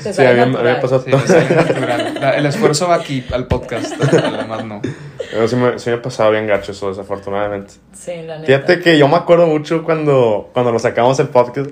Sí, 0.01 0.13
sale 0.13 0.27
a 0.29 0.33
mí, 0.33 0.41
a 0.41 0.45
mí 0.45 0.51
me 0.51 0.57
natural. 0.57 0.81
pasó 0.81 1.01
Sí, 1.01 1.09
todo. 1.11 1.21
La- 2.19 2.31
el 2.31 2.45
esfuerzo 2.45 2.89
va 2.89 2.95
aquí, 2.95 3.25
al 3.31 3.47
podcast. 3.47 3.93
Además, 4.13 4.65
no. 4.65 4.81
Pero 5.31 5.47
sí 5.47 5.55
me, 5.55 5.79
sí 5.79 5.89
me 5.91 5.95
ha 5.95 6.01
pasado 6.01 6.31
bien 6.31 6.45
gacho 6.45 6.73
eso, 6.73 6.89
desafortunadamente. 6.89 7.75
Sí, 7.93 8.11
la 8.25 8.35
neta. 8.39 8.45
Fíjate 8.47 8.79
que 8.81 8.97
yo 8.97 9.07
me 9.07 9.15
acuerdo 9.15 9.47
mucho 9.47 9.83
cuando, 9.85 10.49
cuando 10.53 10.73
lo 10.73 10.79
sacamos 10.79 11.17
el 11.19 11.29
podcast 11.29 11.69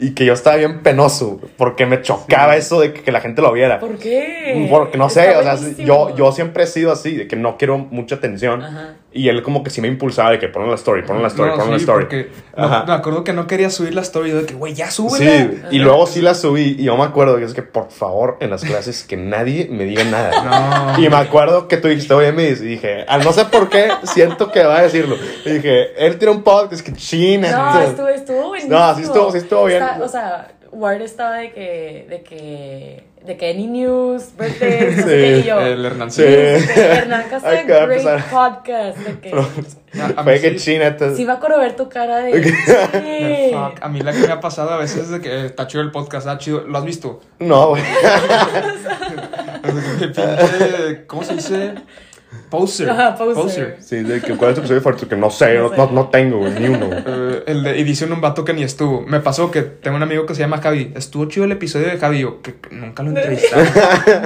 y 0.00 0.14
que 0.14 0.24
yo 0.24 0.32
estaba 0.32 0.56
bien 0.56 0.82
penoso 0.82 1.40
porque 1.56 1.84
me 1.84 2.00
chocaba 2.00 2.56
eso 2.56 2.80
de 2.80 2.92
que, 2.92 3.02
que 3.02 3.12
la 3.12 3.20
gente 3.20 3.42
lo 3.42 3.52
viera. 3.52 3.78
¿Por 3.78 3.98
qué? 3.98 4.66
Porque 4.70 4.96
no 4.96 5.10
sé, 5.10 5.28
Está 5.28 5.54
o 5.54 5.56
sea, 5.58 5.84
yo, 5.84 6.16
yo 6.16 6.32
siempre 6.32 6.64
he 6.64 6.66
sido 6.66 6.90
así, 6.90 7.14
de 7.16 7.28
que 7.28 7.36
no 7.36 7.58
quiero 7.58 7.78
mucha 7.78 8.16
atención. 8.16 8.62
Ajá. 8.62 8.94
Y 9.12 9.28
él 9.28 9.42
como 9.42 9.64
que 9.64 9.70
sí 9.70 9.80
me 9.80 9.88
impulsaba 9.88 10.30
de 10.30 10.38
que 10.38 10.46
ponen 10.48 10.68
la 10.68 10.76
story, 10.76 11.02
ponen 11.02 11.22
la 11.22 11.28
story, 11.28 11.50
No, 11.50 11.56
ponen 11.56 11.70
la 11.72 11.76
story. 11.78 12.04
porque 12.04 12.30
no- 12.56 12.84
me 12.86 12.92
acuerdo 12.92 13.24
que 13.24 13.32
no 13.32 13.46
quería 13.48 13.68
subir 13.68 13.92
la 13.92 14.02
story. 14.02 14.30
De 14.30 14.46
que, 14.46 14.54
güey, 14.54 14.72
ya 14.72 14.88
súbela. 14.90 15.16
Sí, 15.18 15.60
y 15.72 15.78
luego 15.80 16.06
sí 16.06 16.20
la 16.22 16.34
subí 16.34 16.76
y 16.78 16.84
yo 16.84 16.96
me 16.96 17.02
acuerdo 17.02 17.36
que 17.36 17.44
es 17.44 17.52
que 17.52 17.62
por 17.62 17.90
favor 17.90 18.36
en 18.40 18.50
las 18.50 18.62
clases 18.64 19.02
que 19.02 19.16
nadie 19.16 19.66
me 19.68 19.84
diga 19.84 20.04
nada. 20.04 20.94
No. 20.96 21.04
Y 21.04 21.08
me 21.08 21.16
acuerdo 21.16 21.66
que 21.66 21.76
tú 21.76 21.88
dijiste, 21.88 22.14
oye, 22.14 22.30
Miss, 22.32 22.60
y 22.60 22.66
dije, 22.66 23.04
ah, 23.08 23.18
no 23.18 23.32
sé 23.32 23.46
por 23.46 23.68
qué 23.68 23.88
siento 24.04 24.52
que 24.52 24.62
va 24.62 24.78
a 24.78 24.82
decirlo. 24.82 25.16
Y 25.44 25.50
dije, 25.54 26.06
él 26.06 26.16
tiene 26.16 26.32
un 26.32 26.42
podcast 26.42 26.84
que 26.86 26.92
china. 26.92 27.50
No, 27.74 27.80
estuvo, 27.80 28.08
estuvo 28.08 28.48
buenísimo. 28.48 28.78
No, 28.78 28.94
sí 28.94 29.02
estuvo- 29.02 29.32
sí 29.32 29.38
estuvo 29.38 29.64
bien. 29.64 29.82
O 30.02 30.08
sea, 30.08 30.48
Ward 30.72 31.02
estaba 31.02 31.36
de 31.38 31.52
que, 31.52 32.06
de 32.08 32.22
que, 32.22 33.04
de 33.24 33.36
que 33.36 33.50
any 33.50 33.66
news, 33.66 34.30
birthdays, 34.38 34.96
no 34.98 35.02
sé 35.02 35.02
Sí. 35.02 35.08
qué, 35.08 35.38
y 35.38 35.42
yo. 35.42 35.60
El 35.60 35.84
Hernán. 35.84 36.10
Sí. 36.10 36.22
Hernán 36.24 37.28
Casa, 37.28 37.50
great 37.62 37.90
empezar. 37.90 38.24
podcast, 38.30 38.98
de 38.98 39.20
que... 39.20 39.32
A- 40.00 40.20
a 40.20 40.22
Fue 40.22 40.34
mí 40.34 40.40
que 40.40 40.58
sí- 40.58 40.72
china. 40.72 40.86
entonces- 40.86 41.16
Sí 41.16 41.24
me 41.24 41.32
acuerdo 41.32 41.58
ver 41.58 41.74
tu 41.74 41.88
cara 41.88 42.18
de... 42.18 42.44
sí. 42.44 42.52
fuck. 43.52 43.82
A 43.82 43.88
mí 43.88 44.00
la 44.00 44.12
que 44.12 44.18
me 44.20 44.32
ha 44.32 44.40
pasado 44.40 44.70
a 44.70 44.76
veces 44.78 45.02
es 45.04 45.10
de 45.10 45.20
que 45.20 45.46
está 45.46 45.66
chido 45.66 45.82
el 45.82 45.90
podcast, 45.90 46.26
está 46.26 46.38
chido. 46.38 46.60
¿Lo 46.60 46.78
has 46.78 46.84
visto? 46.84 47.20
No, 47.40 47.70
güey. 47.70 47.82
¿Cómo 51.06 51.22
se 51.24 51.34
dice? 51.34 51.74
Poser. 52.48 52.90
Ajá, 52.90 53.16
poser. 53.16 53.78
Sí, 53.80 54.02
de 54.02 54.20
que 54.20 54.36
cuál 54.36 54.50
es 54.50 54.54
tu 54.56 54.60
episodio 54.60 54.80
favorito 54.80 55.08
que 55.08 55.16
no 55.16 55.30
sé, 55.30 55.54
No 55.54 55.62
no, 55.64 55.68
sé. 55.70 55.76
no, 55.76 55.90
no 55.90 56.08
tengo, 56.08 56.38
güey, 56.38 56.52
ni 56.58 56.68
uno. 56.68 56.88
Eh, 57.06 57.44
el 57.46 57.62
de 57.62 57.80
edición 57.80 58.12
un 58.12 58.20
vato 58.20 58.44
que 58.44 58.52
ni 58.52 58.62
estuvo. 58.62 59.02
Me 59.02 59.20
pasó 59.20 59.50
que 59.50 59.62
tengo 59.62 59.96
un 59.96 60.02
amigo 60.02 60.26
que 60.26 60.34
se 60.34 60.40
llama 60.40 60.58
Javi. 60.58 60.92
Estuvo 60.94 61.26
chido 61.26 61.44
el 61.46 61.52
episodio 61.52 61.88
de 61.88 61.98
Javi. 61.98 62.20
Yo 62.20 62.40
que 62.42 62.54
que 62.54 62.74
nunca 62.74 63.02
lo 63.02 63.10
entrevistaron. 63.10 63.66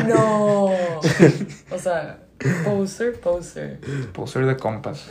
No. 0.09 0.65
O 0.67 1.79
sea, 1.79 2.19
poser, 2.65 3.15
poser. 3.21 3.79
Poser 4.13 4.47
de 4.47 4.57
compas. 4.57 5.07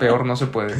Peor 0.00 0.26
no 0.26 0.36
se 0.36 0.46
puede. 0.46 0.74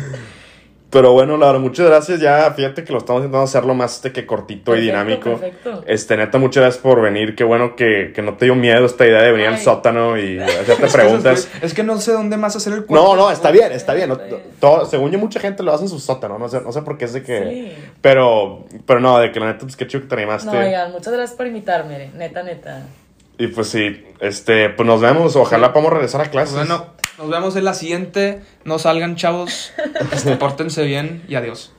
Pero 0.94 1.12
bueno, 1.12 1.36
Laura, 1.36 1.58
muchas 1.58 1.86
gracias. 1.86 2.20
Ya, 2.20 2.50
fíjate 2.52 2.84
que 2.84 2.92
lo 2.92 2.98
estamos 3.00 3.20
intentando 3.20 3.42
hacerlo 3.44 3.74
más 3.74 3.96
este 3.96 4.12
que 4.12 4.24
cortito 4.26 4.76
y 4.76 4.80
dinámico. 4.82 5.30
perfecto. 5.30 5.82
Este, 5.88 6.16
neta, 6.16 6.38
muchas 6.38 6.62
gracias 6.62 6.82
por 6.82 7.02
venir. 7.02 7.34
Qué 7.34 7.42
bueno 7.42 7.74
que, 7.74 8.12
que 8.14 8.22
no 8.22 8.34
te 8.34 8.44
dio 8.44 8.54
miedo 8.54 8.86
esta 8.86 9.04
idea 9.04 9.20
de 9.22 9.32
venir 9.32 9.48
al 9.48 9.58
sótano 9.58 10.16
y 10.16 10.38
hacerte 10.40 10.86
Es 10.86 10.92
que, 10.92 10.98
preguntas. 10.98 11.48
es, 11.60 11.74
que 11.74 11.82
no 11.82 11.98
sé 11.98 12.12
dónde 12.12 12.36
más 12.36 12.54
hacer 12.54 12.72
el 12.74 12.80
No, 12.82 12.86
cuarto. 12.86 13.16
no, 13.16 13.30
está 13.32 13.50
bien, 13.50 13.72
está 13.72 13.92
bien. 13.92 14.08
No, 14.08 14.18
todo- 14.60 14.86
según 14.86 15.10
yo, 15.10 15.18
mucha 15.18 15.40
gente 15.40 15.64
lo 15.64 15.72
hace 15.74 15.82
en 15.82 15.88
su 15.90 15.98
sótano. 15.98 16.38
No 16.38 16.48
sé, 16.48 16.60
no 16.60 16.70
sé 16.70 16.80
por 16.82 16.96
qué 16.96 17.06
es 17.06 17.12
de 17.12 17.24
que. 17.24 17.42
Sí. 17.42 17.84
Pero, 18.00 18.64
pero 18.86 19.00
no, 19.00 19.18
de 19.18 19.32
que 19.32 19.40
la 19.40 19.46
neta, 19.46 19.58
pues 19.62 19.74
qué 19.76 19.88
chido 19.88 20.02
que 20.04 20.08
te 20.08 20.14
animaste. 20.14 20.46
No, 20.50 20.58
oigan, 20.64 20.92
muchas 20.92 21.12
gracias 21.12 21.36
por 21.36 21.48
invitarme, 21.48 22.12
neta, 22.14 22.44
neta. 22.44 22.82
Y 23.36 23.48
pues 23.48 23.66
sí, 23.68 24.06
este, 24.20 24.68
pues 24.70 24.86
nos 24.86 25.00
vemos. 25.00 25.34
Ojalá 25.34 25.72
podamos 25.72 25.92
regresar 25.92 26.20
a 26.20 26.26
clases. 26.30 26.54
bueno, 26.54 26.86
nos 27.18 27.28
vemos 27.28 27.56
en 27.56 27.64
la 27.64 27.74
siguiente. 27.74 28.40
No 28.64 28.78
salgan, 28.78 29.16
chavos. 29.16 29.72
Este, 30.12 30.36
pórtense 30.36 30.84
bien 30.84 31.22
y 31.28 31.34
adiós. 31.34 31.72